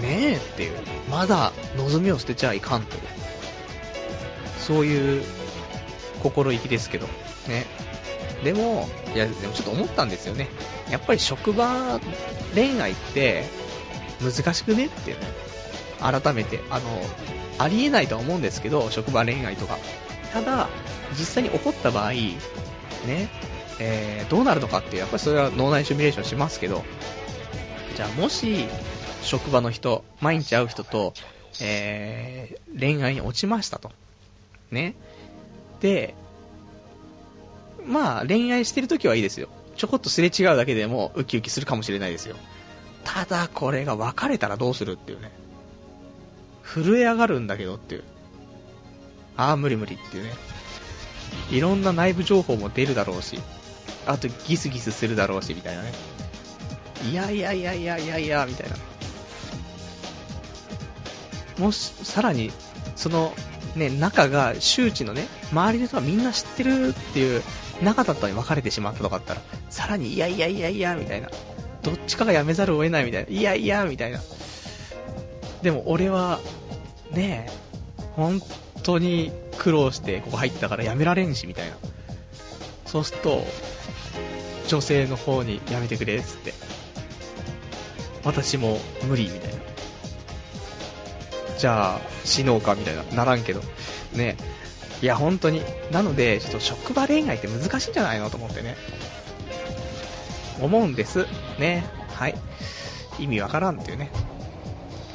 [0.00, 0.78] ねえっていう、
[1.10, 3.02] まだ望みを捨てちゃいかんという、
[4.58, 5.24] そういう
[6.22, 7.06] 心意気ですけど、
[7.48, 7.66] ね。
[8.42, 10.48] でも、いや、でもちょっと思ったんですよね。
[10.90, 12.00] やっぱり職場
[12.54, 13.44] 恋愛って
[14.22, 14.86] 難しくね？
[14.86, 15.16] ってね、
[16.00, 16.84] 改めて、あの、
[17.58, 19.78] ありえないとは思うんですけど、職場恋愛とか。
[20.32, 20.68] ただ、
[21.18, 22.38] 実際に起こった場合、ね、
[23.78, 26.84] えー、どうなるのかって、やっぱりそれは脳内シミュレーションしますけど、
[27.96, 28.66] じゃあもし、
[29.22, 31.14] 職場の人、毎日会う人と、
[31.60, 33.90] えー、恋愛に落ちましたと。
[34.70, 34.94] ね。
[35.80, 36.14] で、
[37.84, 39.48] まあ、恋愛してる時はいいですよ。
[39.76, 42.36] ちょこっとすれ違うだけでもウキウキするかもしれないですよ。
[43.04, 45.30] ただ、これが別れたらどうするっていうね。
[46.62, 48.04] 震え上がるんだけどっていう。
[49.36, 50.32] ああ、無理無理っていうね。
[51.50, 53.40] いろんな内部情報も出るだろうし、
[54.06, 55.92] あとギスギスするだろうし、みたいなね。
[57.10, 58.76] いやいやいやいやいやいや、みたいな。
[61.58, 62.52] もし、さらに、
[62.96, 63.32] その、
[63.76, 67.42] ね、中が周知のね、周りの人がみんな知ってるっていう
[67.82, 71.28] 仲だったのに別れてしまったとかあったら、さらに、いやいやいやいや、みたいな。
[71.82, 73.30] どっちかがやめざるを得ないみたいな。
[73.30, 74.20] いやいや、みたいな。
[75.62, 76.40] でも俺は、
[77.10, 77.52] ねえ、
[78.16, 78.40] 本
[78.82, 81.76] 当に苦労してここ入ったからやめられんし、みたいな。
[82.86, 83.44] そうすると、
[84.68, 86.54] 女性の方にやめてくれ、つって。
[88.24, 89.60] 私も無理、みたいな。
[91.58, 93.02] じゃあ、死のうか、みたいな。
[93.14, 93.60] ならんけど。
[94.14, 94.36] ね
[95.02, 95.62] いや、本当に。
[95.90, 98.28] なので、ちょっと職場恋愛って難しいんじゃないの？
[98.28, 98.76] と思ってね。
[100.60, 101.26] 思うんです。
[101.58, 101.84] ね。
[102.14, 102.34] はい。
[103.18, 104.10] 意味わからんっていうね。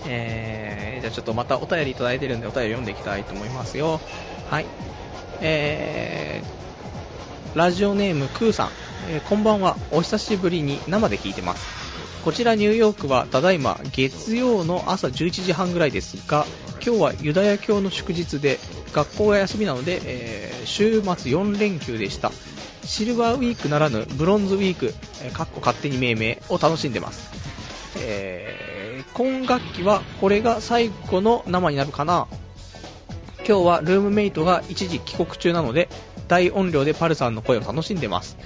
[0.07, 3.99] えー、じゃあちょっとまたお便りいただいてるんでお便り読んでいきたいと思いますよ。
[4.49, 4.65] はい。
[5.41, 8.69] えー、ラジオネームクーさん、
[9.09, 9.77] えー、こんばんは。
[9.91, 11.85] お久しぶりに生で聞いてます。
[12.23, 16.45] こちらニューヨークはただいま月曜の朝11時半ぐらいですが、
[16.85, 18.59] 今日はユダヤ教の祝日で
[18.93, 22.31] 学校が休みなので、えー、週末4連休でした。
[22.85, 27.31] シルバーウィークならぬブロンズウィーク、え、かっこ勝手に命名を楽しんでます。
[27.97, 32.27] えー、今学期はこれが最後の生になるかな。
[33.47, 35.89] 今日はルームメイトが一時帰国中なので、
[36.27, 38.37] 大音量でパルさんの声を楽しんでます。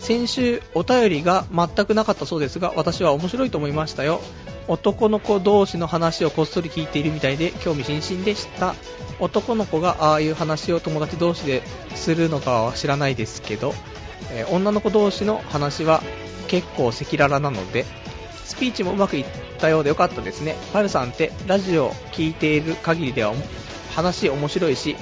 [0.00, 4.20] 先週お便りが全くなかったそうですが、私は面白いと思いましたよ。
[4.68, 8.74] 男の子同士の話をこっそり聞いているみたいで興味津々でした。
[9.20, 11.62] 男の子がああいう話を友達同士で
[11.94, 13.74] するのかは知らないですけど、
[14.32, 16.02] えー、女の子同士の話は
[16.46, 17.84] 結構赤裸々なので、
[18.44, 19.24] スピーチもうまくいっ
[19.58, 20.56] たようでよかったですね。
[20.72, 23.34] パルさんってラジオ聞いている限りでは
[23.94, 24.96] 話面白いし、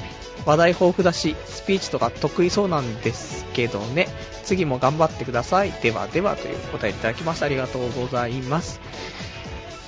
[0.45, 4.09] 話題豊富だし、スピーチとか得意そうなんですけどね。
[4.45, 5.73] 次も頑張ってください。
[5.83, 7.47] ではではという答えいただきました。
[7.47, 8.81] ありがとうございます。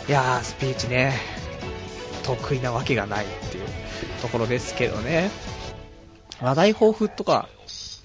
[0.08, 1.14] いやー、スピーチね、
[2.24, 3.64] 得意なわけがないっていう
[4.22, 5.30] ところですけどね。
[6.40, 7.48] 話題豊富とか、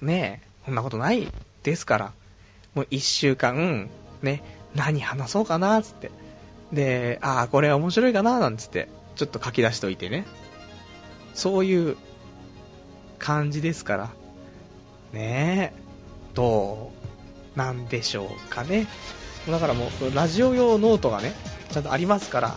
[0.00, 1.30] ね、そんなことない
[1.62, 2.12] ですから。
[2.74, 3.88] もう一週間、
[4.22, 4.42] ね、
[4.74, 6.10] 何話そうかな、つって。
[6.72, 10.24] で、ああ、これ面白いかな、なんつって、ちょっと書き出しといてね。
[11.34, 11.96] そういう
[13.18, 14.10] 感じですから。
[15.12, 15.84] ねえ。
[16.34, 16.90] ど
[17.54, 18.86] うなんでしょうかね。
[19.48, 21.32] だからもう、ラジオ用ノートがね、
[21.70, 22.56] ちゃんとありますから、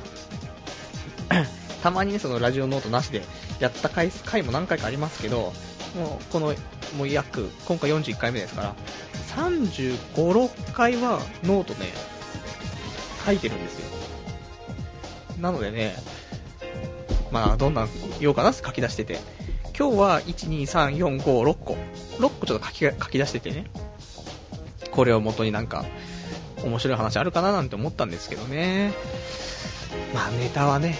[1.87, 3.21] たまにね、そのラジオノートなしで
[3.61, 5.53] やった回回も何回かありますけど、
[5.95, 6.53] もう、この、
[6.97, 8.75] もう約、今回41回目ですから、
[9.37, 11.85] 35、6回はノートね、
[13.25, 13.85] 書いてるんですよ。
[15.39, 15.95] なのでね、
[17.31, 19.19] まあ、どんなん言おうかな書き出してて、
[19.79, 21.77] 今日は1、2、3、4、5、6個。
[22.17, 23.67] 6個ちょっと書き書き出しててね。
[24.91, 25.85] これを元になんか、
[26.65, 28.91] 面白い話あるかななんて思ったんですけどね。
[30.13, 30.99] まあネタはね。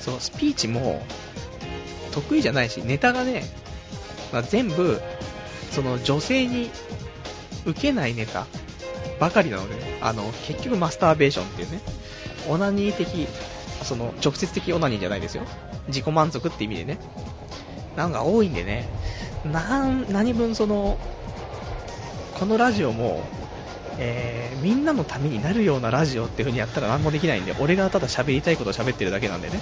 [0.00, 1.02] そのスピーチも、
[2.12, 3.44] 得意じゃないし、ネタがね、
[4.32, 5.00] まあ、全部、
[5.70, 6.70] その女性に
[7.66, 8.46] 受けないネタ
[9.20, 11.80] ばかりなので、あの、結局マスターベーションっていうね、
[12.48, 13.26] オナニー的、
[13.82, 15.44] その、直接的オナニーじゃないですよ。
[15.88, 16.98] 自己満足って意味でね。
[17.96, 18.88] なんか多いんでね、
[19.44, 20.98] なん、何分その、
[22.38, 23.22] このラジオも、
[24.00, 29.60] えー、みんなのためになるようなラジオっていう風にやったら何もできないんで、俺がただ喋りたいことを喋ってるだけなんでね。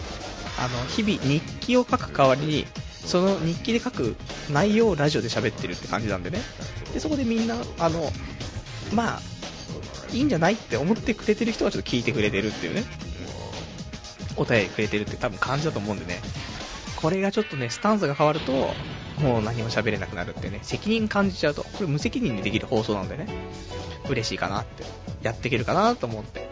[0.58, 2.66] あの、日々日記を書く代わりに、
[3.04, 4.16] その日記で書く
[4.50, 6.40] 内容をラジオで喋ってるって感じなんでね。
[6.92, 8.12] で、そこでみんな、あの、
[8.92, 9.20] まあ、
[10.12, 12.84] いいんじゃないって思ってくれてる人はちょっと聞いてくれてるっていうね。
[14.36, 16.20] お便りくれてるって多分感じだと思うんでね。
[16.96, 18.74] これがちょっとね、スタンスが変わると、
[19.18, 23.26] もう何も喋れなくなるってね、責任感じちゃうと、これ無責任でできる放送なんでね、
[24.08, 24.84] 嬉しいかなって、
[25.22, 26.48] やっていけるかなと思って。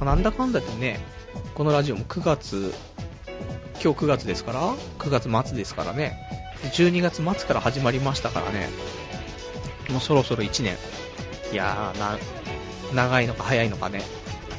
[0.00, 1.00] まあ、なんだかんだってね、
[1.54, 2.74] このラジオも9月、
[3.82, 6.18] 今日9月ですから、9月末ですからね、
[6.72, 8.68] 12月末から始まりましたからね、
[9.90, 10.76] もうそろそろ1年。
[11.52, 12.18] いやー、な、
[12.92, 14.00] 長いのか早いのかね、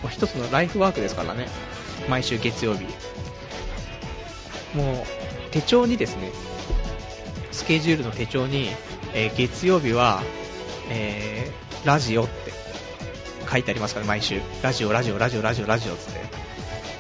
[0.02, 1.48] もう一つのライフワークですからね、
[2.08, 2.86] 毎週月曜日。
[4.74, 5.06] もう、
[5.52, 6.32] 手帳にですね、
[7.56, 8.70] スケジュールの手帳に、
[9.14, 10.22] えー、月曜日は、
[10.89, 12.51] えー、ラジオって
[13.49, 14.41] 書いてありますから、毎週。
[14.62, 16.20] ラジオ、ラジオ、ラジオ、ラジオ、ラジオつって。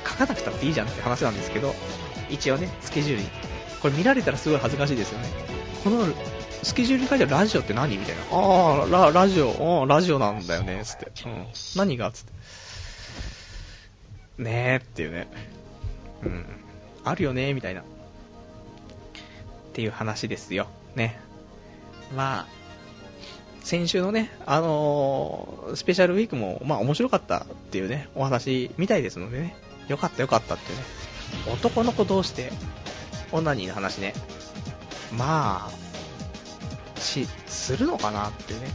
[0.07, 1.75] 書かなくたっていいじゃんって話なんですけど、
[2.29, 3.29] 一応ね、スケジュールに。
[3.81, 5.27] これ見られたらすごい恥ずかしいですよね。
[5.83, 6.05] この
[6.63, 7.97] スケジュールに書いてあるラジオって何？
[7.97, 8.21] みたいな。
[8.31, 11.11] ああ、ラ、ラジオ、うん、ラジオなんだよね、つって。
[11.25, 11.47] うん。
[11.75, 12.11] 何が？
[12.11, 12.31] つって。
[14.43, 15.27] ねえっていうね。
[16.23, 16.45] うん。
[17.03, 17.83] あるよね、みたいな。
[19.75, 20.67] っていう話ですよ。
[20.95, 21.19] ね。
[22.15, 22.45] まあ、
[23.59, 29.57] 先週のね、あのー、スペシャルウィークも、まあ面白かったっていうね、お話みたいですのでね、
[29.89, 30.83] よかったよかったっていうね、
[31.51, 32.53] 男の子同士で、
[33.33, 34.13] オナニーの話ね、
[35.11, 38.67] まあ、し、するのかなっていうね、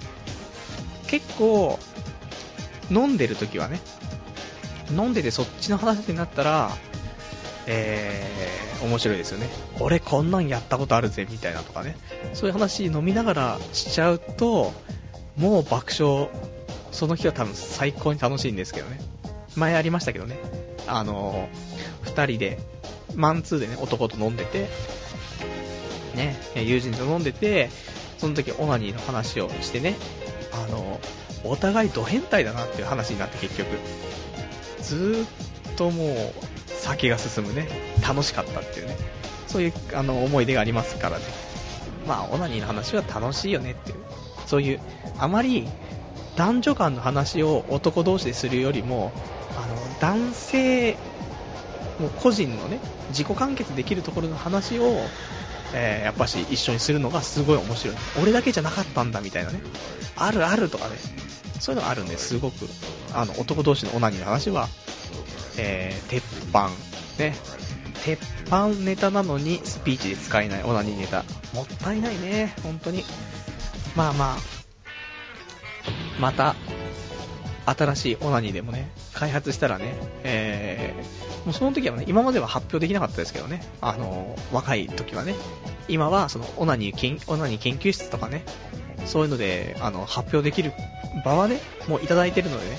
[1.07, 1.79] 結構、
[2.91, 3.81] 飲んでる時はね、
[4.91, 6.73] 飲んでてそっちの話になったら、
[7.73, 9.49] えー、面白いですよね。
[9.79, 11.97] 俺こんなんやったことあるぜ、みたいなとかね。
[12.35, 14.73] そういう話飲みながらしちゃうと、
[15.37, 16.29] もう爆笑、
[16.91, 19.01] その日は多分最高に楽しいんですけどね。
[19.55, 20.37] 前ありましたけどね。
[20.89, 22.59] あのー、二人で、
[23.15, 24.69] マンツーでね、男と飲んでて、
[26.17, 27.71] ね、友人と飲んでて、
[28.19, 29.95] その時オナニーの話をしてね、
[30.53, 33.69] あのー、お互いド変態だなっていう話になって結局。
[34.83, 35.29] ずーっ
[35.77, 37.69] ともう、酒が進むね、
[38.07, 38.97] 楽しかったっていうね、
[39.47, 41.25] そういうあの思い出がありますからね。
[42.07, 43.99] まあ、オナニーの話は楽しいよねっていう、
[44.47, 44.81] そういう、
[45.19, 45.69] あまり
[46.37, 49.13] 男女間の話を男同士でするよりも、
[49.57, 50.97] あの、男性、
[51.99, 55.05] もう個人のね、自己完結できるところの話を、
[55.75, 57.97] えー、やっぱし一緒にするのがすごい面白い。
[58.23, 59.61] 俺だけじゃなかったんだみたいなね。
[60.17, 60.97] あるあるとかね。
[61.61, 62.67] そういうのがあるんですごく、
[63.13, 64.69] あの、男同士のオナニーの話は
[65.59, 66.69] えー、鉄板、
[67.19, 67.35] ね、
[68.05, 71.25] 鉄板ネタなのにスピーチで使えないオナニーネタ。
[71.55, 73.05] もったいないね、本当に。
[73.97, 74.39] まあまあ、
[76.21, 76.55] また、
[77.67, 79.95] 新しいオナニーでもね、開発したらね、
[80.25, 85.35] えー、もうその時はね、今までは発表できなかったですけどね、あの、若い時はね、
[85.89, 88.45] 今はそのオナニー研、オナニー研究室とかね、
[89.07, 90.73] そういうので、あの、発表できる
[91.25, 92.79] 場はね、もういただいてるのでね、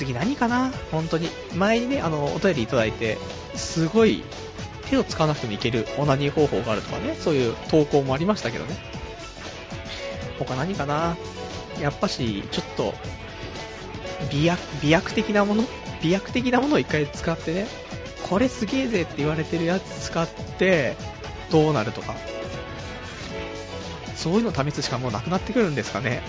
[0.00, 0.72] 次何かな？
[0.90, 1.28] 本当に。
[1.54, 3.18] 前にね、あの、お便りいただいて、
[3.54, 4.22] すごい、
[4.88, 8.78] 手を使わなくてもいけるオナニー方法があるとかね、そういう投稿もありましたけどね。
[10.38, 11.18] 他何かな？
[11.78, 12.94] やっぱし、ちょっと、
[14.30, 15.64] 美薬、美薬的なもの？
[16.02, 17.66] 美薬的なものを一回使ってね、
[18.30, 20.26] これすげえぜって言われてるやつ使っ
[20.58, 20.96] て、
[21.50, 22.14] どうなるとか。
[24.16, 26.22] そういうの試すしかもうなくなってくるんですかね。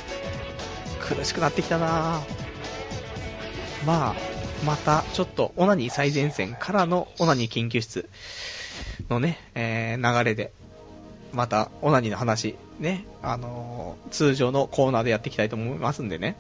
[1.00, 2.41] 苦しくなってきたなぁ。
[3.86, 4.16] まあ、
[4.66, 8.10] またちょっとオナニー最前線からのオナニー研究室
[9.10, 10.54] のね、えー、流れで、
[11.34, 16.36] またオナニーの話、ね、あのー、通常のコーナーでやっていきたいと思いますんでね、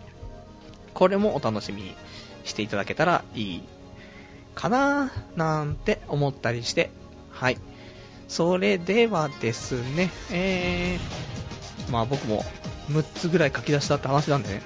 [0.94, 1.96] これもお楽しみに
[2.44, 3.64] していただけたらいい
[4.54, 6.92] かななんて思ったりして、
[7.32, 7.58] はい。
[8.28, 12.44] それではですね、えー、まあ僕も
[12.90, 14.62] 6つぐらい書き出したって話なんでね、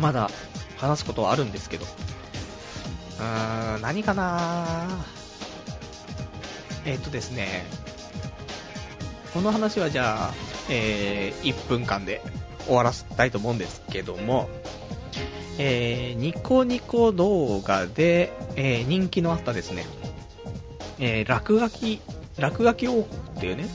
[0.00, 0.30] まだ
[0.76, 4.86] 話すことはあるんですけど、うーん、何かな
[6.84, 7.64] えー、っとですね、
[9.34, 10.34] この話はじゃあ、
[10.70, 12.22] えー、1分間で
[12.66, 14.48] 終わらせたいと思うんですけども、
[15.58, 19.86] えー、ニコニコ動画で、えー、人気のあったですね、
[20.98, 22.00] えー、落書き
[22.38, 23.66] 落書き王国っていうね、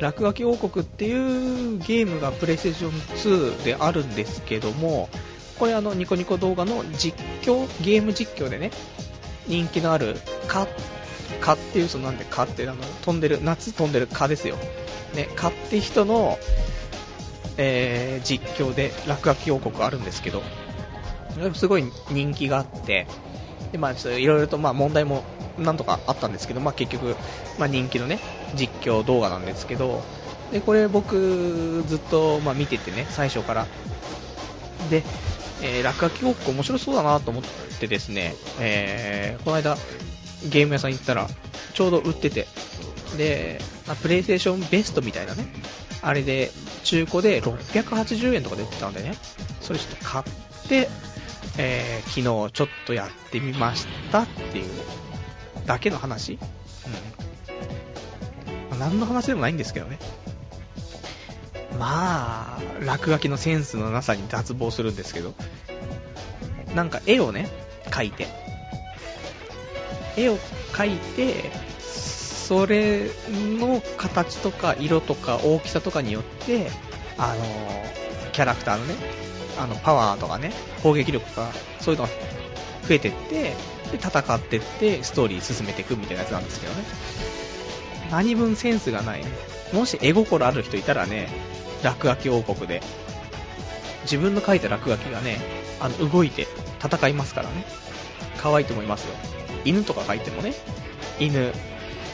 [0.00, 5.08] 落書き王国っていうゲームがプレイステーション2であるんですけども、
[5.58, 8.70] これあのニコニコ動画の実況、ゲーム実況でね、
[9.46, 10.66] 人気のある蚊、
[11.40, 14.56] 蚊っていうそのなんで蚊ってあの飛んでる、夏飛んでる蚊ですよ。
[15.14, 16.38] ね、蚊って人の、
[17.56, 20.42] えー、実況で落書き王国あるんですけど、
[21.54, 23.06] すごい人気があって、
[23.72, 25.24] で、まあ、っいろいろと、まあ、問題も
[25.58, 27.16] なんとかあったんですけど、まあ、結局、
[27.58, 28.20] まあ、人気のね、
[28.54, 30.02] 実況動画なんですけど、
[30.52, 33.66] で、これ僕、ずっと、まあ、見ててね、最初から。
[34.90, 35.02] で、
[35.62, 37.42] えー、落書きごっこ面白そうだなと思っ
[37.80, 39.76] てですね、えー、この間、
[40.48, 41.28] ゲーム屋さん行ったら、
[41.74, 42.46] ちょうど売ってて、
[43.16, 45.46] で、ま、プレイステーションベストみたいなね、
[46.02, 46.50] あれで、
[46.84, 49.14] 中古で680円とかで売ってたんでね、
[49.60, 50.88] それちょっと買って、
[51.58, 54.70] えー、昨日ちょっとやってみましたっていう
[55.66, 56.38] だけの話、うん。
[58.70, 59.98] ま、何の話でもないんですけどね。
[61.76, 65.34] まあ、落書きのセンスのなさに脱帽するんですけど、
[66.74, 67.48] なんか絵をね、
[67.90, 68.26] 描いて、
[70.16, 70.38] 絵を
[70.72, 71.50] 描いて、
[71.80, 76.70] それの形とか色とか大きさとかによって、
[77.18, 77.44] あの
[78.32, 78.94] キャラクターのね、
[79.58, 80.52] あのパワーとかね、
[80.82, 81.50] 攻撃力とか、
[81.80, 82.12] そういうのが
[82.88, 83.54] 増えてって、
[83.90, 86.84] で、戦ってって、ストーリー進めていくみたいなやつなんですけどね。
[88.10, 89.30] 何分センスがないね。
[89.72, 91.28] もし絵心ある人いたらね、
[91.82, 92.82] 落書き王国で、
[94.02, 95.38] 自分の描いた落書きがね、
[95.80, 96.46] あの、動いて
[96.82, 97.64] 戦いますからね。
[98.38, 99.14] 可愛いと思いますよ。
[99.64, 100.54] 犬とか描いてもね、
[101.20, 101.52] 犬、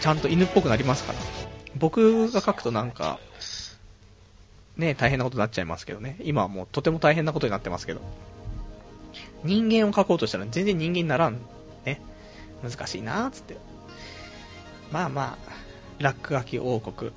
[0.01, 1.19] ちゃんと犬っぽくなりますから。
[1.77, 3.19] 僕が描くとなんか、
[4.77, 6.17] ね、大変なことになっちゃいますけどね。
[6.23, 8.01] 今はもうとても大変なことになってますけど。
[9.45, 11.39] 人間を描こうとしたら全然人間にならん。
[11.85, 12.01] ね。
[12.63, 13.57] 難しいなーつって。
[14.91, 15.55] まあまあ、
[15.99, 17.13] 落書き王国。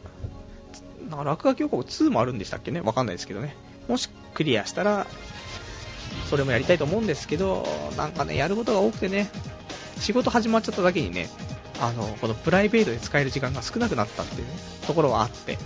[1.10, 2.82] なんか落書き王国2もあるんでしたっけね？
[2.82, 3.55] わかんないですけどね。
[3.88, 5.08] もしクリアしたら、
[6.30, 7.66] それもやりたいと思うんですけど、
[7.97, 9.30] なんかね、やることが多くてね、
[9.99, 11.30] 仕事始まっちゃっただけにね、
[11.80, 14.53] あの、このプライベートで使える時間が少なくなったっていうね、
[14.86, 15.58] ところはあって、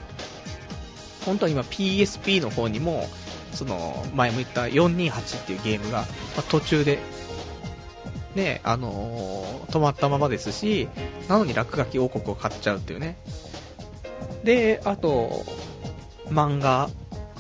[1.25, 3.07] 本当は今 PSP の方にも、
[3.53, 6.05] その、前も言った428っていうゲームが、
[6.37, 6.99] ま、途中で、
[8.35, 10.87] ね、あのー、止まったままですし、
[11.27, 13.17] なのに落書き王国を買っちゃうっていうね。
[14.43, 15.43] で、あと、
[16.29, 16.89] 漫画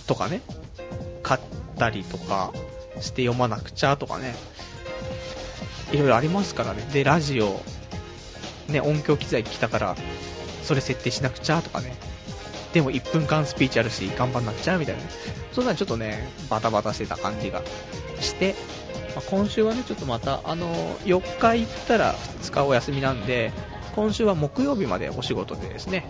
[0.07, 0.41] とかね、
[1.23, 1.41] 買っ
[1.77, 2.51] たりとか
[2.99, 4.35] して読まなくちゃとかね、
[5.91, 6.83] いろいろありますからね。
[6.93, 7.61] で、ラジオ、
[8.67, 9.95] ね、音響機材来たから、
[10.63, 11.95] それ設定しなくちゃとかね。
[12.73, 15.01] でも1分間スピーチあるし、頑張んなくちゃみたいな。
[15.51, 17.61] そんなちょっとね、バタバタしてた感じが
[18.21, 18.55] して、
[19.15, 23.51] まあ、今週はね、ちょっとまた、あの、4日行ったら2日お休みなんで、
[23.95, 26.05] 今週は木曜日までお仕事でですね、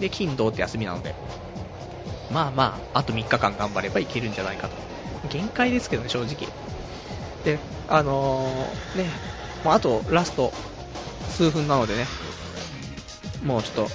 [0.00, 1.14] で、金土って休みなので、
[2.30, 4.76] まあまあ、あと3日間頑張ればいけるんじゃないかと。
[5.28, 6.48] 限界ですけどね、正直。
[7.44, 9.10] で、あのー、ね、
[9.64, 10.52] もうあとラスト
[11.30, 12.06] 数分なのでね、
[13.44, 13.88] もうちょっと、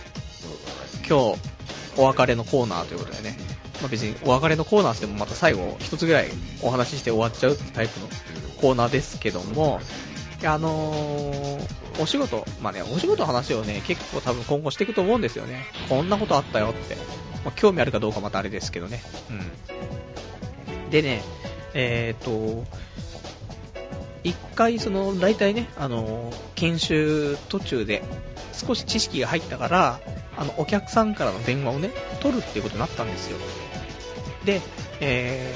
[1.07, 3.37] 今日、お別れのコーナーということでね、
[3.81, 6.29] まあ、別にお別れのコーナーしてもまた最後一つぐらい
[6.61, 8.07] お話しして終わっちゃうタイプの
[8.59, 9.79] コーナーですけども、
[10.47, 15.65] あのー、お仕事、まあね、お仕事の話をね、結構多分今後していくと思うんですよね。
[15.89, 16.95] こんなことあったよって。
[17.43, 19.01] まあ、興味あるかどうかまたあれですけどね。
[19.29, 20.89] うん。
[20.89, 21.21] でね、
[21.73, 22.65] えっ、ー、と、
[24.23, 28.03] 一回その、大体ね、あのー、研修途中で
[28.53, 29.99] 少し知識が入ったから、
[30.37, 31.91] あの、お客さんからの電話をね、
[32.21, 33.37] 取るっていうことになったんですよ。
[34.45, 34.61] で、
[34.99, 35.53] え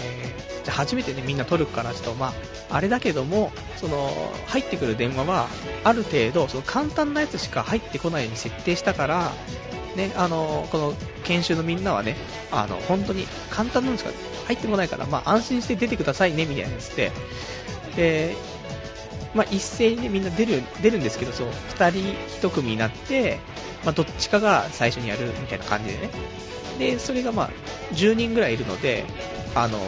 [0.68, 2.34] ー、じゃ初めてね、みんな取るからちょっと、まあ、
[2.70, 4.12] あれだけども、その、
[4.48, 5.48] 入ってくる電話は、
[5.84, 9.32] ある程度、その簡単なやつしか入ってこないように設定したから、
[9.96, 10.94] ね、あの、この
[11.24, 12.16] 研修のみんなはね、
[12.52, 14.12] あの、本当に簡単なのしか
[14.46, 17.12] 入ってこないから、まあ、安心して出てくださいね、みたいなやつで、
[17.96, 18.36] で、
[19.34, 23.40] まあ、一斉に、ね、みんな出る、出るんですけど、そう、二人一組になって、
[23.84, 26.10] まあ、どっちかが最初にやるみたいな感じでね。
[26.80, 27.50] で、それがまあ、
[27.94, 29.06] 10人ぐらいいるので、
[29.56, 29.80] あの、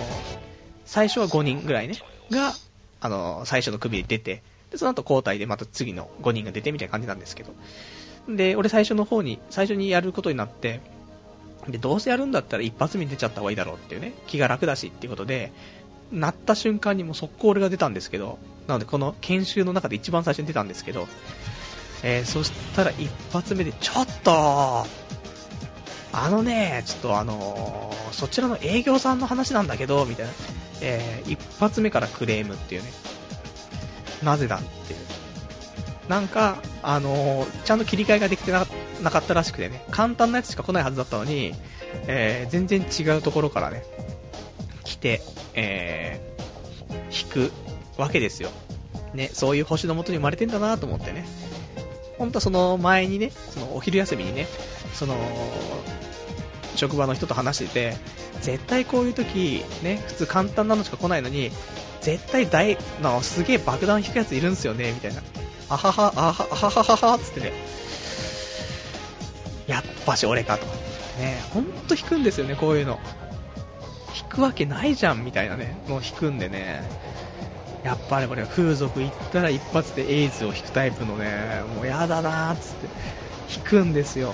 [0.89, 1.93] 最初は5人ぐらいね、
[2.31, 2.51] が、
[2.99, 7.53] あの、最初の組で出て、で、その後交代でまた次の5人が出てみたいな感じなんですけど。
[8.27, 10.81] で、俺最初の方に、最初にやることになって、
[11.67, 15.51] で、どうせやるんだったら一発目に出ちゃった方がいいだろうっていうね、気が楽だしっていうことで、
[16.11, 21.07] なった瞬間にもう速攻俺が出たんですけど、なのでこの研修の中で一番最初に出たんですけど、
[22.01, 24.87] えー、そしたら一発目で、ちょっと、
[26.11, 30.31] あのね、ちょっとあのー、そちらの営業さんの話なんだけど、みたいな。
[30.81, 32.89] えー、一発目からクレームっていうね。
[34.23, 34.99] なぜだっていう。
[36.09, 41.53] なんか、あのー、ちゃんと切り替えができてなかったらしくてね、簡単なやつしか来ないはずだったのに、
[42.07, 43.83] えー、全然違うところからね、
[44.83, 45.21] 来て、
[45.53, 47.51] えー、引く
[47.97, 48.49] わけですよ。
[49.13, 51.25] ね、そういう星のもとに生まれてんだなと思ってね。
[52.17, 54.47] 本当はその前にね、そのお昼休みにね、
[54.93, 55.15] その、
[56.79, 57.97] 職場の人と話してて、
[58.41, 61.51] 絶対こういう時、ね、普通簡単なのしか来ないのに、
[62.01, 65.21] 絶対大、なすげえ爆弾引くやついるんすよね、みたいな。
[65.69, 67.51] あはは、あははははは、つってね。
[69.67, 70.65] やっぱし俺かと。
[71.19, 72.99] ね、ほんと引くんですよね、こういうの。
[74.17, 76.81] 引くわけないじゃん、みたいなね、のを引くんでね。
[77.83, 82.87] やっぱりこれ風俗行ったら一発でエイズを引くタイプのね、もうやだなーっつって
[83.55, 84.33] 引くんですよ。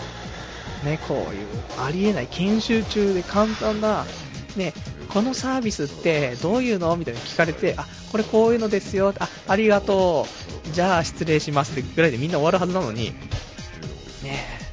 [0.83, 1.47] ね、こういう
[1.79, 4.05] ありえない研修中で簡単な、
[4.55, 4.73] ね、
[5.09, 10.27] このサービスってどういうのみたいな聞かれて、あ、これこういうのですよ、あ、ありがと
[10.69, 13.13] う、じゃあ失礼しますってぐらいでみんな終わるはずなのに、
[14.23, 14.65] ね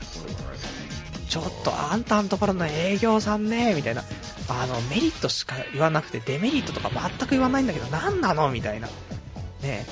[1.28, 4.03] ちょっとあんたんところの営業さんね、みたいな、
[4.48, 8.88] あの、メリットしか言わなくて、デメリットとか全く言わないんだけど、何なのみたいな。
[9.62, 9.86] ね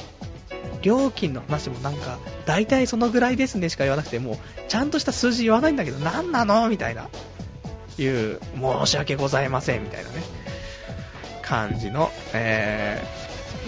[0.83, 4.39] 料金の話もなんか、大体そのぐらいですねしか言わなくて、も、
[4.69, 7.09] ちゃんとした数字言わないんだけど、何なのみたいな。
[7.99, 10.23] いう、申し訳ございません、みたいなね。
[11.43, 13.03] 感じの、え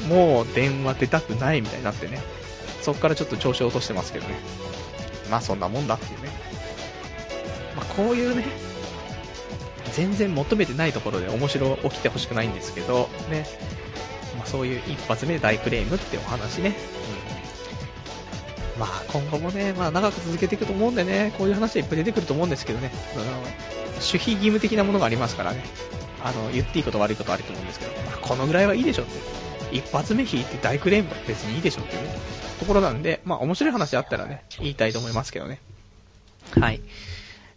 [0.04, 2.20] ー、もう電話出たくないみたいになってね。
[2.80, 4.34] そっからちょっと調子を落としてますけどね。
[5.30, 6.30] まあそんなもんだっていうね。
[7.76, 8.44] まあこういうね、
[9.92, 13.46] 全然求めてないところで面白起きてほしくないんですけど、ね。
[14.42, 16.74] まあ、そういう一発目で大クレームってお話ね。
[18.74, 22.90] うん、まあ今後もね、まあ長く続けていくと思うんでね、こういう話はいっぱい出てくると思うんですけどね。
[23.14, 25.62] あの守秘義務的なものがありますからね。
[26.24, 29.42] あの、言っていいこと悪いことあると思うんですけど、まあ、このぐらいはいいでしょって。
[29.72, 32.14] 一発目引いて大クレームは別にいいでしょっていう、ね、
[32.60, 35.60] ところなんで、まあ面白い話あったらね、言いたいと思いますけどね。
[36.60, 36.80] はい。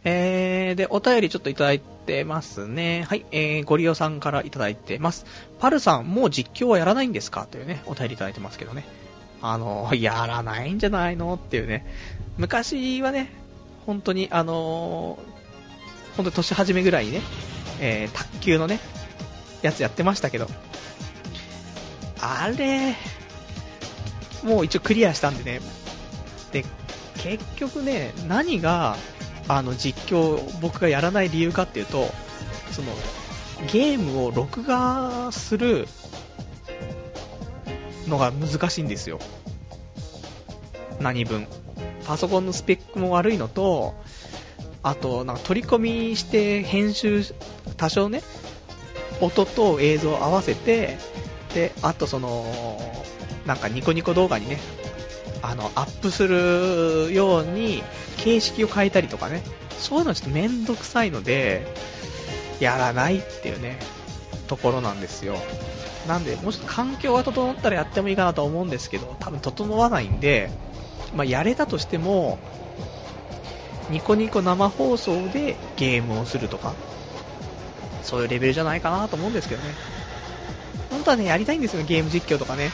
[0.07, 3.05] えー、で、お便りちょっといただいてますね。
[3.09, 5.25] はい、えー、ゴリオさんからいただいてます。
[5.59, 7.47] パルさん、もう実況はやらないんですか？
[7.49, 8.85] というね、お便りいただいてますけどね。
[9.41, 11.33] あの、やらないんじゃないの？
[11.33, 11.85] っていうね。
[12.37, 13.31] 昔はね、
[13.87, 17.21] 本当に、あのー、本当年始めぐらいにね、
[17.79, 18.79] えー、卓球のね、
[19.63, 20.47] やつやってましたけど、
[22.21, 22.95] あれ、
[24.43, 25.61] もう一応クリアしたんでね、
[26.51, 26.63] で、
[27.17, 28.97] 結局ね、何が
[29.47, 32.07] あの実況僕がやらない理由かっていうと
[32.71, 32.91] その
[33.71, 35.87] ゲームを録画する
[38.07, 39.19] のが難しいんですよ。
[40.99, 41.47] 何分。
[42.05, 43.95] パソコンのスペックも悪いのと
[44.83, 47.23] あとなんか取り込みして編集
[47.77, 48.21] 多少ね
[49.21, 50.97] 音と映像を合わせて
[51.55, 52.45] であとその
[53.47, 54.59] なんかニコニコ動画にね
[55.47, 57.83] あのアップするように
[58.17, 59.43] 形式を変えたりとかね、
[59.77, 61.67] そういうのちょっとめんどくさいので、
[62.59, 63.77] やらないっていうね、
[64.47, 65.37] ところなんですよ。
[66.07, 70.49] なんで、もうちょっと環境が整ったらやってもいいかなと思うんですけど、多分整わないんで、
[71.15, 72.39] まあ、やれたとしても、
[73.89, 76.73] ニコニコ生放送でゲームをするとか、
[78.01, 79.69] そういうレベルじゃないかなと思うんですけどね。
[80.89, 82.71] 本当はね、やりたいんですよ、ゲーム実況とかね。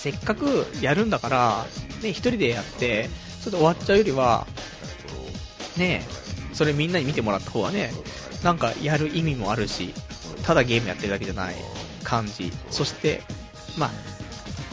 [0.00, 1.66] せっかくやるんだから、
[2.02, 4.46] ね、一人でやって、それで終わっちゃうよりは、
[5.76, 6.06] ね
[6.54, 7.92] それみんなに見てもらった方がね、
[8.42, 9.92] なんかやる意味もあるし、
[10.42, 11.54] ただゲームやってるだけじゃない
[12.02, 12.50] 感じ。
[12.70, 13.20] そして、
[13.76, 13.90] まあ、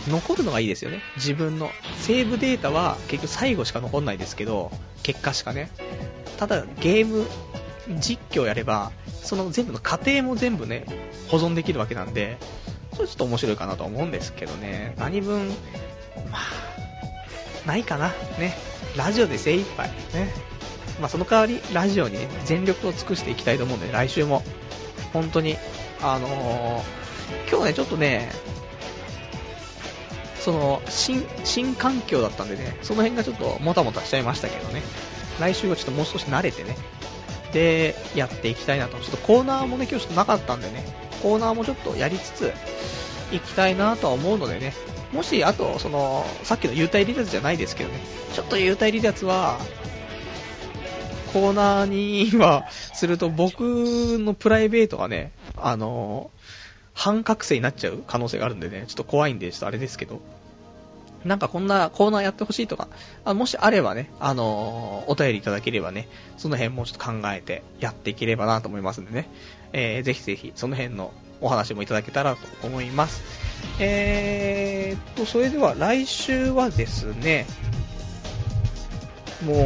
[0.07, 1.01] 残るのがいいですよね。
[1.17, 1.71] 自分の。
[1.97, 4.71] セーブデータは結局最後しか残んないですけど、
[5.03, 5.69] 結果しかね。
[6.37, 7.27] ただゲーム
[7.99, 10.85] 実況やれば、その全部の過程も全部ね、
[11.27, 12.37] 保存できるわけなんで、
[13.05, 14.93] ちょっと面白いかなと思うんですけどね。
[14.97, 15.47] 何分、
[16.31, 18.09] まあ、ないかな。
[18.39, 18.55] ね。
[18.95, 19.89] ラジオで精一杯。
[20.13, 20.33] ね。
[20.99, 24.41] まあ、その代わり、ラジオにね、全力を尽くしていきたいと思うんで、来週も、
[25.13, 25.57] 本当に、
[26.01, 28.31] あのー、今日ね、ちょっとね、
[30.39, 34.81] その、新、新環境だったんでね、その辺がちょっともたもたしちゃいましたけどね、
[35.39, 36.75] 来週はちょっともう少し慣れてね、
[37.53, 38.97] で、やっていきたいなと。
[38.97, 40.85] ちょっとコーナーもね、今日ちょっとなかったんでね、
[41.21, 42.53] コーナーもちょっとやりつつ、
[43.31, 44.73] いきたいなとは思うのでね、
[45.13, 47.99] もし、あと、その、さっきの幽体離脱じゃないですけどね、
[48.33, 49.59] ちょっと幽体離脱は、
[51.33, 53.59] コーナーにはすると僕
[54.17, 56.31] のプライベートがね、あの、
[56.93, 60.19] 半覚醒になっちゃう可能性があるんでね、ちょっと怖いんで、ちょっとあれですけど。
[61.27, 62.87] なんかこんなコーナーやってほしいとか、
[63.25, 66.07] あもしあればね、あのー、お便りいただければね、
[66.37, 69.29] その辺もちょっと考えてやっていければなと思いますんでね、
[69.73, 71.11] えー、ぜひぜひその辺の
[71.41, 73.21] お話もいただけたらと思います。
[73.79, 77.45] えーっと、それでは来週はですね、
[79.45, 79.57] もう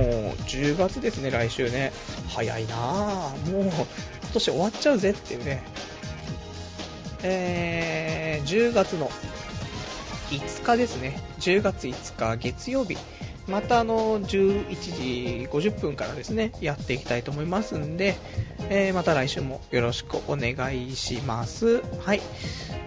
[0.47, 1.93] 10月ですね、来週ね。
[2.29, 3.51] 早いなぁ。
[3.51, 3.85] もう今
[4.33, 5.63] 年終わっちゃうぜっていうね。
[7.23, 9.09] えー、10月の
[10.35, 11.21] 5日ですね。
[11.39, 12.97] 10月5日月曜日。
[13.47, 18.15] またあの、11時50分からですね、やっていきたいと思いますんで、
[18.69, 20.53] えー、また来週もよろしくお願
[20.87, 21.81] いします。
[21.99, 22.21] はい。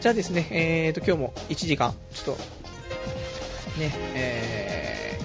[0.01, 2.43] じゃあですね、えーと、今日も1時間、ちょっと、
[3.79, 5.19] ね、え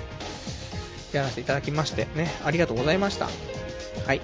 [1.11, 3.29] ー、やらせていただきましてね、ありがとうございました。
[4.05, 4.21] はい。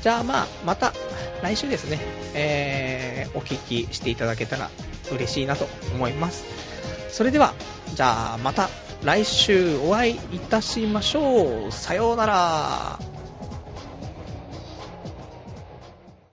[0.00, 0.94] じゃあまあ、また
[1.42, 1.98] 来週ですね、
[2.34, 4.70] えー、お聞きしていただけたら
[5.12, 6.77] 嬉しいなと思います。
[7.10, 7.54] それでは、
[7.94, 8.68] じゃあまた
[9.04, 11.72] 来週お会いいたしましょう。
[11.72, 13.17] さようなら。